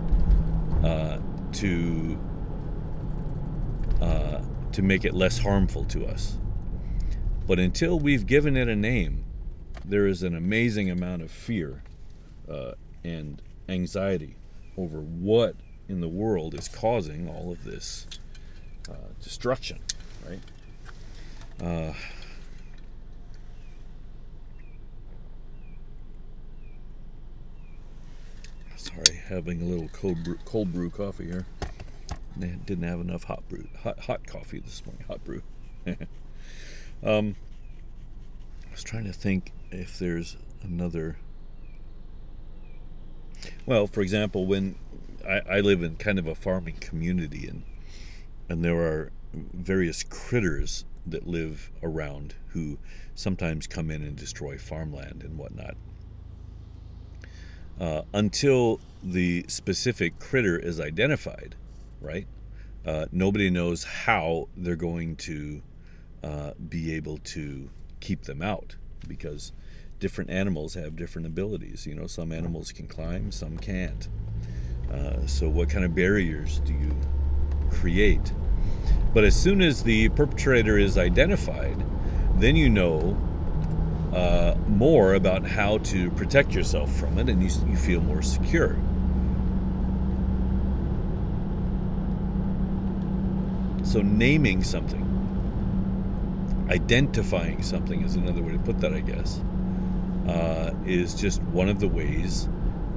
uh, 0.83 1.19
to 1.53 2.19
uh, 4.01 4.41
to 4.71 4.81
make 4.81 5.05
it 5.05 5.13
less 5.13 5.37
harmful 5.37 5.85
to 5.85 6.05
us. 6.05 6.37
But 7.47 7.59
until 7.59 7.99
we've 7.99 8.25
given 8.25 8.57
it 8.57 8.67
a 8.67 8.75
name, 8.75 9.25
there 9.85 10.07
is 10.07 10.23
an 10.23 10.35
amazing 10.35 10.89
amount 10.89 11.21
of 11.21 11.31
fear 11.31 11.83
uh, 12.49 12.73
and 13.03 13.41
anxiety 13.67 14.35
over 14.77 14.99
what 14.99 15.55
in 15.87 15.99
the 15.99 16.07
world 16.07 16.53
is 16.53 16.67
causing 16.67 17.27
all 17.27 17.51
of 17.51 17.63
this 17.63 18.07
uh, 18.89 18.93
destruction, 19.21 19.79
right? 20.27 20.39
Uh, 21.61 21.93
sorry, 28.75 29.17
having 29.27 29.61
a 29.61 29.65
little 29.65 29.89
cold 29.89 30.23
brew, 30.23 30.37
cold 30.45 30.73
brew 30.73 30.89
coffee 30.89 31.25
here. 31.25 31.45
Didn't 32.39 32.83
have 32.83 32.99
enough 32.99 33.25
hot 33.25 33.47
brew, 33.49 33.67
hot, 33.83 33.99
hot 34.01 34.25
coffee 34.25 34.59
this 34.59 34.83
morning. 34.85 35.05
Hot 35.07 35.23
brew. 35.23 35.43
um, 37.03 37.35
I 38.67 38.71
was 38.71 38.83
trying 38.83 39.05
to 39.05 39.13
think 39.13 39.51
if 39.71 39.99
there's 39.99 40.37
another. 40.63 41.17
Well, 43.65 43.87
for 43.87 44.01
example, 44.01 44.45
when 44.45 44.75
I, 45.27 45.41
I 45.49 45.59
live 45.59 45.83
in 45.83 45.97
kind 45.97 46.19
of 46.19 46.27
a 46.27 46.35
farming 46.35 46.77
community, 46.79 47.47
and 47.47 47.63
and 48.49 48.63
there 48.63 48.77
are 48.77 49.11
various 49.33 50.03
critters 50.03 50.85
that 51.05 51.27
live 51.27 51.71
around 51.81 52.35
who 52.49 52.77
sometimes 53.15 53.67
come 53.67 53.89
in 53.89 54.03
and 54.03 54.15
destroy 54.15 54.57
farmland 54.57 55.23
and 55.23 55.37
whatnot. 55.37 55.75
Uh, 57.79 58.03
until 58.13 58.79
the 59.01 59.45
specific 59.47 60.19
critter 60.19 60.57
is 60.57 60.79
identified, 60.79 61.55
right? 62.01 62.27
Uh, 62.85 63.05
nobody 63.11 63.49
knows 63.49 63.83
how 63.83 64.49
they're 64.57 64.75
going 64.75 65.15
to 65.15 65.61
uh, 66.23 66.51
be 66.69 66.93
able 66.93 67.17
to 67.19 67.69
keep 67.99 68.23
them 68.23 68.41
out 68.41 68.75
because 69.07 69.51
different 69.99 70.29
animals 70.31 70.73
have 70.73 70.95
different 70.95 71.27
abilities. 71.27 71.85
You 71.85 71.95
know, 71.95 72.07
some 72.07 72.31
animals 72.31 72.71
can 72.71 72.87
climb, 72.87 73.31
some 73.31 73.57
can't. 73.57 74.09
Uh, 74.91 75.25
so, 75.25 75.47
what 75.47 75.69
kind 75.69 75.85
of 75.85 75.95
barriers 75.95 76.59
do 76.59 76.73
you 76.73 76.95
create? 77.69 78.33
But 79.13 79.23
as 79.23 79.39
soon 79.39 79.61
as 79.61 79.83
the 79.83 80.09
perpetrator 80.09 80.77
is 80.77 80.97
identified, 80.97 81.85
then 82.35 82.55
you 82.55 82.69
know 82.69 83.17
uh, 84.13 84.55
more 84.67 85.13
about 85.13 85.45
how 85.45 85.77
to 85.77 86.11
protect 86.11 86.53
yourself 86.53 86.93
from 86.93 87.17
it 87.17 87.29
and 87.29 87.41
you, 87.41 87.49
you 87.69 87.77
feel 87.77 88.01
more 88.01 88.21
secure. 88.21 88.77
So, 93.91 94.01
naming 94.01 94.63
something, 94.63 95.05
identifying 96.69 97.61
something 97.61 98.03
is 98.03 98.15
another 98.15 98.41
way 98.41 98.53
to 98.53 98.59
put 98.59 98.79
that, 98.79 98.93
I 98.93 99.01
guess, 99.01 99.41
uh, 100.29 100.73
is 100.85 101.13
just 101.13 101.41
one 101.41 101.67
of 101.67 101.81
the 101.81 101.89
ways 101.89 102.47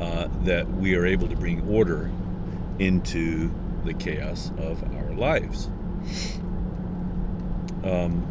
uh, 0.01 0.29
that 0.45 0.71
we 0.71 0.95
are 0.95 1.05
able 1.05 1.27
to 1.27 1.35
bring 1.35 1.67
order 1.69 2.13
into 2.79 3.53
the 3.85 3.93
chaos 3.93 4.53
of 4.57 4.85
our 4.95 5.13
lives. 5.15 5.67
Um, 7.83 8.23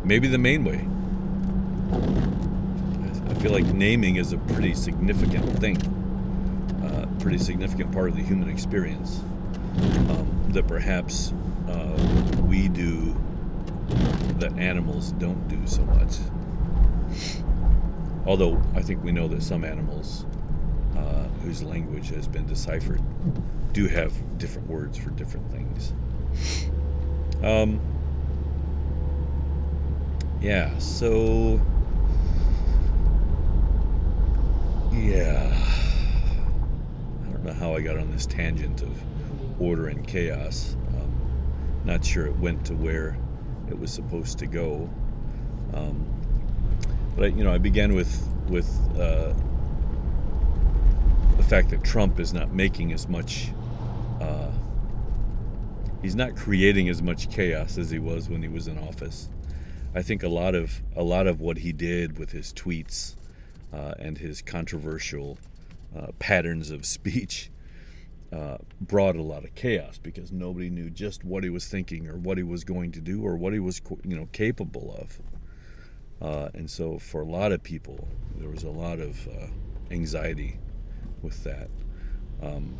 maybe 0.04 0.26
the 0.28 0.38
main 0.38 0.64
way. 0.64 0.88
I 3.28 3.34
feel 3.42 3.52
like 3.52 3.66
naming 3.66 4.16
is 4.16 4.32
a 4.32 4.38
pretty 4.38 4.74
significant 4.74 5.58
thing, 5.58 5.76
uh, 6.82 7.04
pretty 7.20 7.36
significant 7.36 7.92
part 7.92 8.08
of 8.08 8.16
the 8.16 8.22
human 8.22 8.48
experience 8.48 9.20
um, 10.10 10.44
that 10.50 10.66
perhaps 10.66 11.32
uh, 11.68 12.38
we 12.42 12.68
do 12.68 13.16
that 14.38 14.56
animals 14.58 15.12
don't 15.12 15.48
do 15.48 15.66
so 15.66 15.84
much. 15.84 16.18
Although 18.26 18.60
I 18.74 18.82
think 18.82 19.02
we 19.04 19.12
know 19.12 19.28
that 19.28 19.42
some 19.42 19.64
animals 19.64 20.26
uh, 20.96 21.24
whose 21.42 21.62
language 21.62 22.10
has 22.10 22.26
been 22.26 22.46
deciphered 22.46 23.00
do 23.72 23.86
have 23.88 24.38
different 24.38 24.68
words 24.68 24.98
for 24.98 25.10
different 25.10 25.50
things. 25.50 25.92
Um, 27.42 27.80
yeah, 30.40 30.76
so. 30.78 31.60
Yeah. 34.92 35.54
I 37.22 37.30
don't 37.30 37.44
know 37.44 37.52
how 37.52 37.74
I 37.74 37.80
got 37.80 37.98
on 37.98 38.10
this 38.10 38.26
tangent 38.26 38.82
of 38.82 39.02
order 39.58 39.88
and 39.88 40.06
chaos. 40.06 40.76
Um, 40.94 41.82
not 41.84 42.04
sure 42.04 42.26
it 42.26 42.36
went 42.36 42.64
to 42.66 42.74
where 42.74 43.16
it 43.68 43.78
was 43.78 43.90
supposed 43.90 44.38
to 44.38 44.46
go. 44.46 44.90
Um, 45.74 46.06
but 47.14 47.24
I, 47.24 47.26
you 47.28 47.44
know, 47.44 47.52
I 47.52 47.58
began 47.58 47.94
with 47.94 48.28
with 48.48 48.68
uh, 48.94 49.32
the 51.36 51.42
fact 51.42 51.70
that 51.70 51.82
Trump 51.82 52.20
is 52.20 52.32
not 52.32 52.52
making 52.52 52.92
as 52.92 53.08
much. 53.08 53.48
Uh, 54.20 54.50
he's 56.02 56.14
not 56.14 56.36
creating 56.36 56.88
as 56.88 57.02
much 57.02 57.30
chaos 57.30 57.78
as 57.78 57.90
he 57.90 57.98
was 57.98 58.28
when 58.28 58.42
he 58.42 58.48
was 58.48 58.68
in 58.68 58.78
office. 58.78 59.28
I 59.94 60.02
think 60.02 60.22
a 60.22 60.28
lot 60.28 60.54
of 60.54 60.82
a 60.94 61.02
lot 61.02 61.26
of 61.26 61.40
what 61.40 61.58
he 61.58 61.72
did 61.72 62.18
with 62.18 62.32
his 62.32 62.52
tweets 62.52 63.16
uh, 63.72 63.94
and 63.98 64.18
his 64.18 64.42
controversial 64.42 65.38
uh, 65.96 66.08
patterns 66.18 66.70
of 66.70 66.84
speech 66.86 67.50
uh, 68.32 68.58
brought 68.80 69.16
a 69.16 69.22
lot 69.22 69.44
of 69.44 69.54
chaos 69.54 69.98
because 69.98 70.32
nobody 70.32 70.68
knew 70.68 70.90
just 70.90 71.24
what 71.24 71.44
he 71.44 71.50
was 71.50 71.66
thinking 71.66 72.08
or 72.08 72.16
what 72.16 72.36
he 72.36 72.42
was 72.42 72.64
going 72.64 72.92
to 72.92 73.00
do 73.00 73.24
or 73.24 73.36
what 73.36 73.52
he 73.52 73.58
was 73.58 73.80
you 74.04 74.16
know 74.16 74.28
capable 74.32 74.96
of. 74.98 75.20
Uh, 76.20 76.48
and 76.54 76.70
so 76.70 76.98
for 76.98 77.20
a 77.20 77.26
lot 77.26 77.52
of 77.52 77.62
people, 77.62 78.08
there 78.36 78.48
was 78.48 78.64
a 78.64 78.70
lot 78.70 78.98
of 78.98 79.28
uh, 79.28 79.46
anxiety 79.90 80.58
with 81.22 81.44
that. 81.44 81.68
Um, 82.42 82.76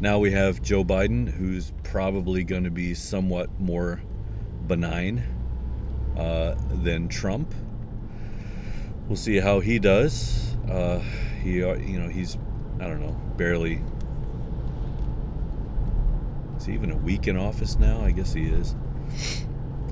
now 0.00 0.18
we 0.18 0.30
have 0.30 0.62
Joe 0.62 0.82
Biden, 0.82 1.28
who's 1.28 1.72
probably 1.82 2.42
going 2.42 2.64
to 2.64 2.70
be 2.70 2.94
somewhat 2.94 3.50
more 3.60 4.00
benign 4.66 5.22
uh, 6.16 6.54
than 6.82 7.08
Trump. 7.08 7.52
We'll 9.06 9.16
see 9.16 9.40
how 9.40 9.60
he 9.60 9.78
does. 9.78 10.56
Uh, 10.70 11.00
he, 11.42 11.62
uh, 11.62 11.74
you 11.74 11.98
know, 12.00 12.08
he's, 12.08 12.38
I 12.80 12.84
don't 12.84 13.00
know, 13.00 13.16
barely. 13.36 13.82
Is 16.56 16.66
he 16.66 16.72
even 16.72 16.90
a 16.90 16.96
week 16.96 17.28
in 17.28 17.36
office 17.36 17.78
now? 17.78 18.00
I 18.00 18.10
guess 18.10 18.32
he 18.32 18.44
is. 18.44 18.74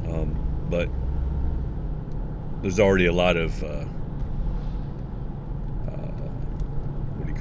Um, 0.07 0.67
but 0.71 0.89
there's 2.63 2.81
already 2.81 3.07
a 3.07 3.13
lot 3.13 3.37
of 3.37 3.63
uh, 3.63 3.85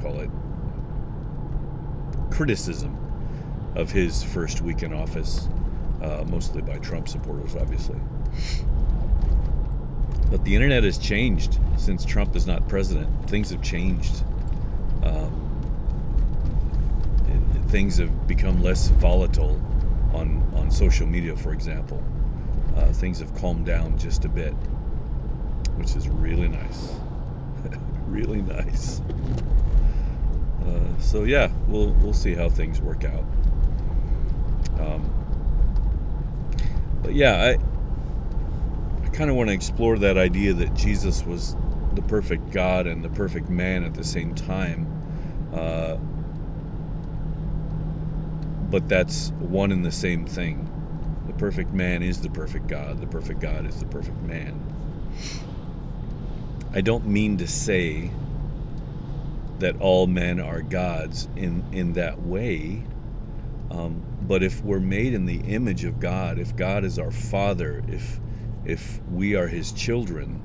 call 0.08 0.20
it, 0.20 0.30
criticism 2.32 2.96
of 3.76 3.92
his 3.92 4.24
first 4.24 4.62
week 4.62 4.84
in 4.84 4.94
office, 4.94 5.48
uh, 6.02 6.24
mostly 6.30 6.62
by 6.62 6.78
Trump 6.80 7.08
supporters, 7.08 7.56
obviously. 7.56 8.00
But 10.30 10.44
the 10.44 10.56
internet 10.56 10.84
has 10.84 10.98
changed 10.98 11.60
since 11.78 12.04
Trump 12.06 12.36
is 12.36 12.46
not 12.46 12.68
president. 12.68 13.30
Things 13.30 13.50
have 13.52 13.62
changed. 13.62 14.24
Um, 15.04 15.48
things 17.68 17.98
have 17.98 18.28
become 18.28 18.62
less 18.62 18.88
volatile 18.88 19.62
on, 20.14 20.42
on 20.56 20.72
social 20.72 21.06
media, 21.06 21.36
for 21.36 21.54
example. 21.54 22.02
Uh, 22.76 22.92
things 22.94 23.20
have 23.20 23.34
calmed 23.36 23.66
down 23.66 23.98
just 23.98 24.26
a 24.26 24.30
bit, 24.30 24.54
which 25.76 25.96
is 25.96 26.08
really 26.08 26.48
nice. 26.48 26.96
really 28.08 28.42
nice. 28.42 29.02
Uh, 30.66 31.00
so 31.00 31.24
yeah, 31.24 31.50
we'll 31.68 31.92
we'll 31.94 32.14
see 32.14 32.34
how 32.34 32.50
things 32.50 32.82
work 32.82 33.04
out. 33.04 33.24
Um, 34.80 35.14
but 37.02 37.14
yeah, 37.14 37.44
I 37.44 39.06
I 39.06 39.10
kind 39.10 39.30
of 39.30 39.36
want 39.36 39.50
to 39.50 39.54
explore 39.54 39.98
that 40.00 40.18
idea 40.18 40.54
that 40.54 40.74
Jesus 40.74 41.26
was 41.26 41.56
the 41.98 42.04
perfect 42.04 42.52
God 42.52 42.88
and 42.88 43.06
the 43.06 43.10
perfect 43.12 43.50
man 43.50 43.84
at 43.86 43.96
the 43.96 44.06
same 44.06 44.36
time. 44.36 44.88
Uh, 45.54 45.98
but 48.54 48.90
that's 48.90 49.32
one 49.40 49.72
and 49.72 49.86
the 49.86 49.92
same 49.92 50.26
thing. 50.26 50.70
The 51.28 51.34
perfect 51.34 51.74
man 51.74 52.04
is 52.04 52.22
the 52.22 52.30
perfect 52.30 52.68
God. 52.68 53.02
The 53.02 53.08
perfect 53.08 53.42
God 53.42 53.68
is 53.68 53.80
the 53.80 53.88
perfect 53.88 54.22
man. 54.24 54.62
I 56.74 56.82
don't 56.82 57.08
mean 57.08 57.38
to 57.40 57.48
say 57.48 58.12
that 59.60 59.80
all 59.82 60.08
men 60.08 60.40
are 60.40 60.62
gods 60.62 61.30
in 61.38 61.66
in 61.74 61.94
that 61.94 62.22
way 62.22 62.84
Um, 63.72 64.04
but 64.22 64.44
if 64.44 64.64
we're 64.64 64.80
made 64.82 65.14
in 65.14 65.26
the 65.26 65.40
image 65.42 65.86
of 65.86 66.00
God, 66.00 66.40
if 66.40 66.56
God 66.56 66.86
is 66.86 67.00
our 67.00 67.12
Father, 67.12 67.84
if 67.88 68.20
if 68.66 69.02
we 69.12 69.36
are 69.36 69.48
His 69.48 69.72
children, 69.74 70.42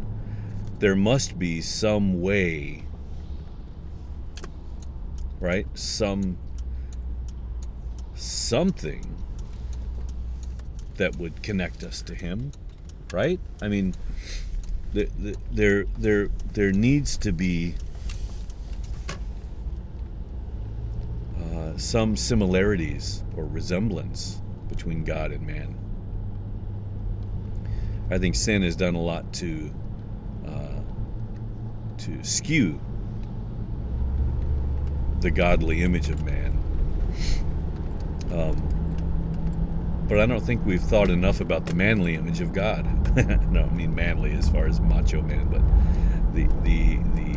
there 0.83 0.97
must 0.97 1.39
be 1.39 1.61
some 1.61 2.21
way, 2.21 2.83
right? 5.39 5.65
Some 5.75 6.37
something 8.17 9.23
that 10.97 11.15
would 11.19 11.41
connect 11.41 11.85
us 11.85 12.03
to 12.03 12.17
Him, 12.17 12.51
right? 13.13 13.39
I 13.61 13.69
mean, 13.69 13.95
the, 14.93 15.05
the, 15.21 15.37
there 15.53 15.85
there 15.99 16.31
there 16.53 16.73
needs 16.73 17.17
to 17.19 17.31
be 17.31 17.77
uh, 21.41 21.77
some 21.77 22.17
similarities 22.17 23.23
or 23.37 23.47
resemblance 23.47 24.43
between 24.69 25.05
God 25.05 25.31
and 25.31 25.47
man. 25.47 25.79
I 28.11 28.19
think 28.19 28.35
sin 28.35 28.63
has 28.63 28.75
done 28.75 28.97
a 28.97 29.01
lot 29.01 29.33
to 29.35 29.73
to 32.03 32.25
skew 32.25 32.81
the 35.21 35.31
godly 35.31 35.83
image 35.83 36.09
of 36.09 36.25
man. 36.25 36.59
Um, 38.33 40.05
but 40.09 40.19
I 40.19 40.27
don't 40.27 40.45
think 40.45 40.67
we've 40.67 40.83
thought 40.83 41.11
enough 41.11 41.41
about 41.41 41.67
the 41.67 41.75
manly 41.75 42.17
image 42.17 42.41
of 42.41 42.53
God. 42.53 42.85
no, 43.53 43.63
I 43.63 43.71
mean 43.71 43.95
manly 43.95 44.33
as 44.33 44.49
far 44.49 44.67
as 44.67 44.81
macho 44.81 45.23
man, 45.23 45.47
but 45.47 45.63
the 46.35 46.49
the 46.65 46.97
the, 47.15 47.37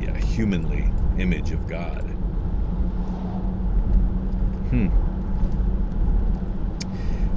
the 0.00 0.04
yeah, 0.04 0.18
humanly 0.18 0.90
image 1.18 1.50
of 1.50 1.66
God. 1.66 2.02
Hmm. 4.68 4.88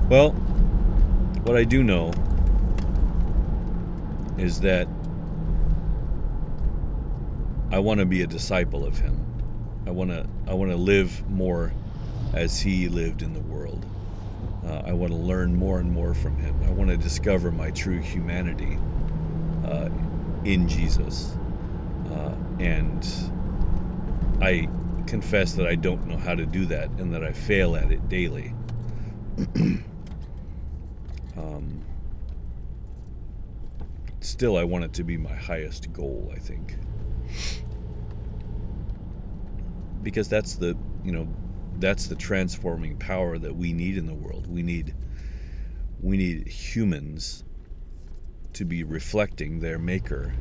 Well, 0.10 0.32
what 1.43 1.56
I 1.56 1.63
do 1.63 1.82
know 1.82 2.12
is 4.38 4.60
that 4.60 4.89
I 7.76 7.80
want 7.80 8.00
to 8.00 8.06
be 8.06 8.22
a 8.22 8.28
disciple 8.28 8.86
of 8.86 8.98
him. 8.98 9.20
I 9.86 9.92
want 9.92 10.10
to 10.10 10.26
I 10.48 10.54
want 10.54 10.72
to 10.72 10.78
live 10.78 11.30
more 11.30 11.74
as 12.34 12.58
he 12.58 12.88
lived 12.88 13.22
in 13.22 13.34
the 13.34 13.42
world. 13.42 13.86
Uh, 14.66 14.84
I 14.86 14.94
want 14.94 15.12
to 15.12 15.18
learn 15.18 15.54
more 15.54 15.80
and 15.80 15.92
more 15.92 16.14
from 16.14 16.38
him. 16.38 16.56
I 16.66 16.72
want 16.72 16.90
to 16.90 16.96
discover 16.96 17.52
my 17.52 17.72
true 17.72 18.00
humanity 18.00 18.80
uh, 19.66 19.90
in 20.46 20.70
Jesus. 20.70 21.36
Uh, 22.10 22.34
and 22.62 23.06
I 24.42 24.70
confess 25.06 25.56
that 25.56 25.68
I 25.68 25.76
don't 25.76 26.08
know 26.08 26.16
how 26.16 26.34
to 26.34 26.46
do 26.46 26.66
that 26.68 26.90
and 26.92 27.14
that 27.14 27.26
I 27.26 27.34
fail 27.34 27.76
at 27.76 27.92
it 27.92 28.08
daily. 28.08 28.54
um, 31.36 31.84
still, 34.22 34.56
I 34.56 34.64
want 34.64 34.86
it 34.86 34.94
to 34.94 35.04
be 35.04 35.18
my 35.18 35.36
highest 35.36 35.92
goal, 35.92 36.32
I 36.34 36.40
think. 36.40 36.78
Because 40.06 40.30
that's 40.30 40.56
the, 40.56 40.78
you 41.04 41.12
know, 41.12 41.28
that's 41.80 42.08
the 42.08 42.15
transforming 42.15 42.98
power 42.98 43.38
that 43.38 43.56
we 43.56 43.74
need 43.74 43.98
in 43.98 44.06
the 44.06 44.13
world. 44.13 44.48
We 44.48 44.62
need 44.62 44.94
we 46.02 46.18
need 46.18 46.48
humans 46.48 47.44
to 48.54 48.65
be 48.65 48.84
reflecting 48.84 49.60
their 49.60 49.80
maker 49.80 50.34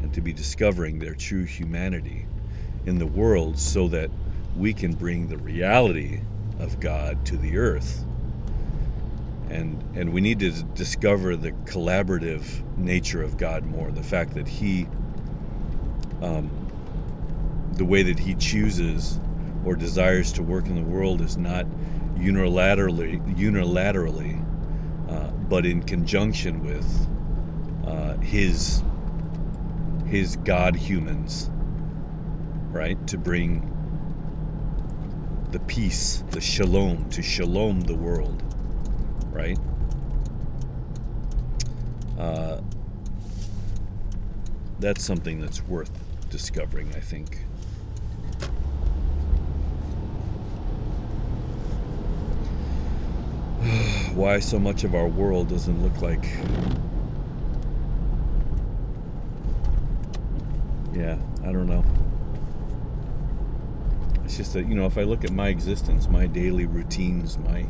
and 0.00 0.14
to 0.14 0.20
be 0.20 0.32
discovering 0.32 1.00
their 1.00 1.14
true 1.14 1.44
humanity 1.44 2.26
in 2.86 2.98
the 2.98 3.06
world 3.06 3.58
so 3.58 3.88
that 3.88 4.10
we 4.56 4.72
can 4.72 4.92
bring 4.92 5.26
the 5.26 5.36
reality 5.38 6.20
of 6.60 6.78
God 6.78 7.26
to 7.26 7.36
the 7.36 7.58
earth. 7.58 8.04
And 9.50 9.82
and 9.96 10.12
we 10.12 10.20
need 10.20 10.38
to 10.40 10.62
discover 10.62 11.34
the 11.36 11.52
collaborative 11.66 12.44
nature 12.78 13.22
of 13.22 13.36
God 13.36 13.64
more, 13.64 13.90
the 13.90 14.02
fact 14.02 14.34
that 14.34 14.46
he 14.46 14.86
um, 16.22 16.50
the 17.78 17.84
way 17.84 18.02
that 18.02 18.18
he 18.18 18.34
chooses 18.34 19.18
or 19.64 19.74
desires 19.76 20.32
to 20.32 20.42
work 20.42 20.66
in 20.66 20.74
the 20.74 20.82
world 20.82 21.20
is 21.20 21.36
not 21.36 21.66
unilaterally 22.16 23.20
unilaterally 23.36 24.44
uh, 25.08 25.30
but 25.48 25.64
in 25.64 25.82
conjunction 25.82 26.62
with 26.64 27.08
uh, 27.86 28.16
his 28.18 28.82
his 30.06 30.36
god 30.36 30.76
humans 30.76 31.50
right? 32.70 33.06
To 33.08 33.18
bring 33.18 33.74
the 35.50 35.60
peace 35.60 36.22
the 36.30 36.40
shalom 36.40 37.08
to 37.10 37.22
shalom 37.22 37.80
the 37.82 37.94
world 37.94 38.42
right? 39.30 39.58
Uh, 42.18 42.60
that's 44.80 45.04
something 45.04 45.40
that's 45.40 45.62
worth 45.66 45.90
discovering 46.30 46.92
i 46.94 47.00
think 47.00 47.38
why 54.14 54.38
so 54.38 54.58
much 54.58 54.84
of 54.84 54.94
our 54.94 55.08
world 55.08 55.48
doesn't 55.48 55.82
look 55.82 56.00
like. 56.00 56.24
Yeah, 60.92 61.18
I 61.42 61.52
don't 61.52 61.66
know. 61.66 61.84
It's 64.24 64.36
just 64.36 64.52
that, 64.52 64.68
you 64.68 64.74
know, 64.74 64.86
if 64.86 64.96
I 64.96 65.02
look 65.02 65.24
at 65.24 65.32
my 65.32 65.48
existence, 65.48 66.08
my 66.08 66.26
daily 66.26 66.66
routines, 66.66 67.38
my 67.38 67.66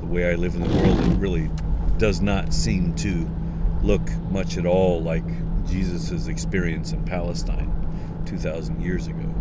the 0.00 0.06
way 0.06 0.30
I 0.30 0.36
live 0.36 0.54
in 0.54 0.62
the 0.62 0.74
world, 0.76 1.00
it 1.00 1.16
really 1.18 1.50
does 1.98 2.20
not 2.20 2.54
seem 2.54 2.94
to 2.96 3.28
look 3.82 4.08
much 4.30 4.58
at 4.58 4.66
all 4.66 5.02
like 5.02 5.24
Jesus' 5.66 6.28
experience 6.28 6.92
in 6.92 7.04
Palestine 7.04 7.72
2,000 8.26 8.80
years 8.80 9.08
ago. 9.08 9.34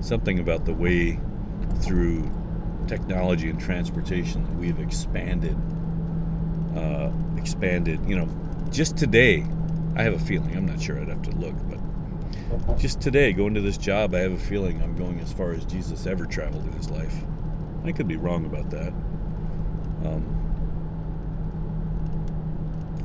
Something 0.00 0.38
about 0.38 0.66
the 0.66 0.74
way 0.74 1.18
through 1.80 2.30
technology 2.86 3.50
and 3.50 3.60
transportation 3.60 4.42
that 4.44 4.54
we've 4.54 4.80
expanded 4.80 5.56
uh, 6.76 7.10
expanded 7.36 8.00
you 8.08 8.16
know 8.16 8.28
just 8.70 8.96
today 8.96 9.44
i 9.96 10.02
have 10.02 10.14
a 10.14 10.18
feeling 10.18 10.56
i'm 10.56 10.66
not 10.66 10.80
sure 10.80 11.00
i'd 11.00 11.08
have 11.08 11.22
to 11.22 11.30
look 11.32 11.54
but 11.68 12.78
just 12.78 13.00
today 13.00 13.32
going 13.32 13.54
to 13.54 13.60
this 13.60 13.78
job 13.78 14.14
i 14.14 14.18
have 14.18 14.32
a 14.32 14.38
feeling 14.38 14.80
i'm 14.82 14.94
going 14.96 15.18
as 15.20 15.32
far 15.32 15.52
as 15.52 15.64
jesus 15.64 16.06
ever 16.06 16.26
traveled 16.26 16.64
in 16.64 16.72
his 16.72 16.90
life. 16.90 17.14
I 17.84 17.92
could 17.92 18.08
be 18.08 18.16
wrong 18.16 18.46
about 18.46 18.68
that. 18.70 18.88
Um, 20.04 20.32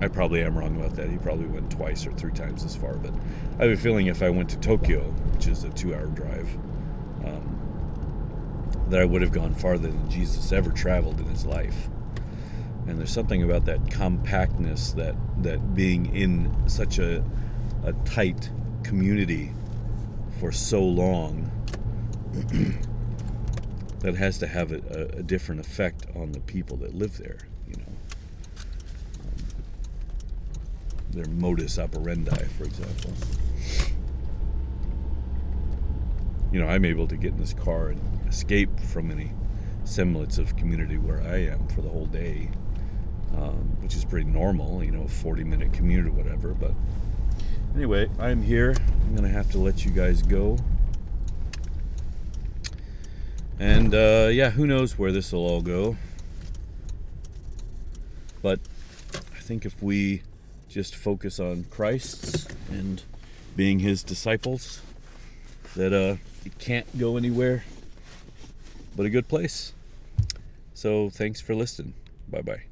i 0.01 0.07
probably 0.07 0.41
am 0.41 0.57
wrong 0.57 0.75
about 0.75 0.95
that. 0.95 1.07
He 1.09 1.17
probably 1.17 1.45
went 1.45 1.69
twice 1.71 2.07
or 2.07 2.11
three 2.13 2.31
times 2.31 2.63
as 2.65 2.75
far 2.75 2.95
but 2.95 3.13
i 3.59 3.63
have 3.63 3.71
a 3.71 3.77
feeling 3.77 4.07
if 4.07 4.21
i 4.23 4.29
went 4.29 4.49
to 4.49 4.57
tokyo 4.57 5.01
which 5.33 5.47
is 5.47 5.63
a 5.63 5.69
two 5.69 5.93
hour 5.93 6.07
drive 6.07 6.49
um, 7.25 7.50
that 8.91 8.99
I 8.99 9.05
would 9.05 9.21
have 9.21 9.31
gone 9.31 9.53
farther 9.55 9.87
than 9.87 10.09
Jesus 10.09 10.51
ever 10.51 10.69
traveled 10.69 11.19
in 11.19 11.25
his 11.27 11.45
life. 11.45 11.87
And 12.87 12.99
there's 12.99 13.11
something 13.11 13.41
about 13.41 13.65
that 13.65 13.89
compactness, 13.89 14.91
that 14.93 15.15
that 15.43 15.73
being 15.73 16.13
in 16.15 16.53
such 16.67 16.99
a 16.99 17.23
a 17.83 17.93
tight 18.05 18.51
community 18.83 19.53
for 20.39 20.51
so 20.51 20.83
long 20.83 21.49
that 23.99 24.15
has 24.15 24.37
to 24.39 24.47
have 24.47 24.71
a, 24.71 25.09
a, 25.17 25.23
different 25.23 25.61
effect 25.61 26.05
on 26.15 26.31
the 26.31 26.39
people 26.41 26.77
that 26.77 26.93
live 26.93 27.17
there. 27.17 27.37
You 27.67 27.75
know, 27.77 27.93
um, 29.23 29.35
their 31.11 31.27
modus 31.27 31.79
operandi, 31.79 32.45
for 32.57 32.65
example 32.65 33.11
you 36.51 36.59
know, 36.59 36.67
I'm 36.67 36.85
able 36.85 37.07
to 37.07 37.15
get 37.15 37.31
in 37.31 37.37
this 37.37 37.53
car 37.53 37.89
and 37.89 38.10
escape 38.31 38.79
from 38.79 39.11
any 39.11 39.29
semblance 39.83 40.37
of 40.37 40.55
community 40.55 40.97
where 40.97 41.21
I 41.21 41.39
am 41.51 41.67
for 41.67 41.81
the 41.81 41.89
whole 41.89 42.05
day, 42.05 42.49
um, 43.35 43.77
which 43.81 43.93
is 43.93 44.05
pretty 44.05 44.29
normal, 44.29 44.81
you 44.81 44.91
know, 44.91 45.03
a 45.03 45.07
40 45.07 45.43
minute 45.43 45.73
commute 45.73 46.07
or 46.07 46.11
whatever. 46.11 46.53
But 46.53 46.71
anyway, 47.75 48.09
I'm 48.19 48.41
here. 48.41 48.73
I'm 49.03 49.15
going 49.15 49.27
to 49.27 49.35
have 49.35 49.51
to 49.51 49.57
let 49.57 49.83
you 49.83 49.91
guys 49.91 50.21
go. 50.21 50.57
And 53.59 53.93
uh, 53.93 54.29
yeah, 54.31 54.49
who 54.49 54.65
knows 54.65 54.97
where 54.97 55.11
this 55.11 55.33
will 55.33 55.45
all 55.45 55.61
go. 55.61 55.97
But 58.41 58.61
I 59.13 59.39
think 59.41 59.65
if 59.65 59.83
we 59.83 60.23
just 60.69 60.95
focus 60.95 61.37
on 61.37 61.65
Christ's 61.69 62.47
and 62.69 63.03
being 63.57 63.79
his 63.79 64.03
disciples, 64.03 64.81
that 65.75 65.91
uh, 65.91 66.15
it 66.45 66.57
can't 66.59 66.97
go 66.97 67.17
anywhere 67.17 67.65
but 68.95 69.05
a 69.05 69.09
good 69.09 69.27
place. 69.27 69.73
So 70.73 71.09
thanks 71.09 71.41
for 71.41 71.55
listening. 71.55 71.93
Bye 72.29 72.41
bye. 72.41 72.70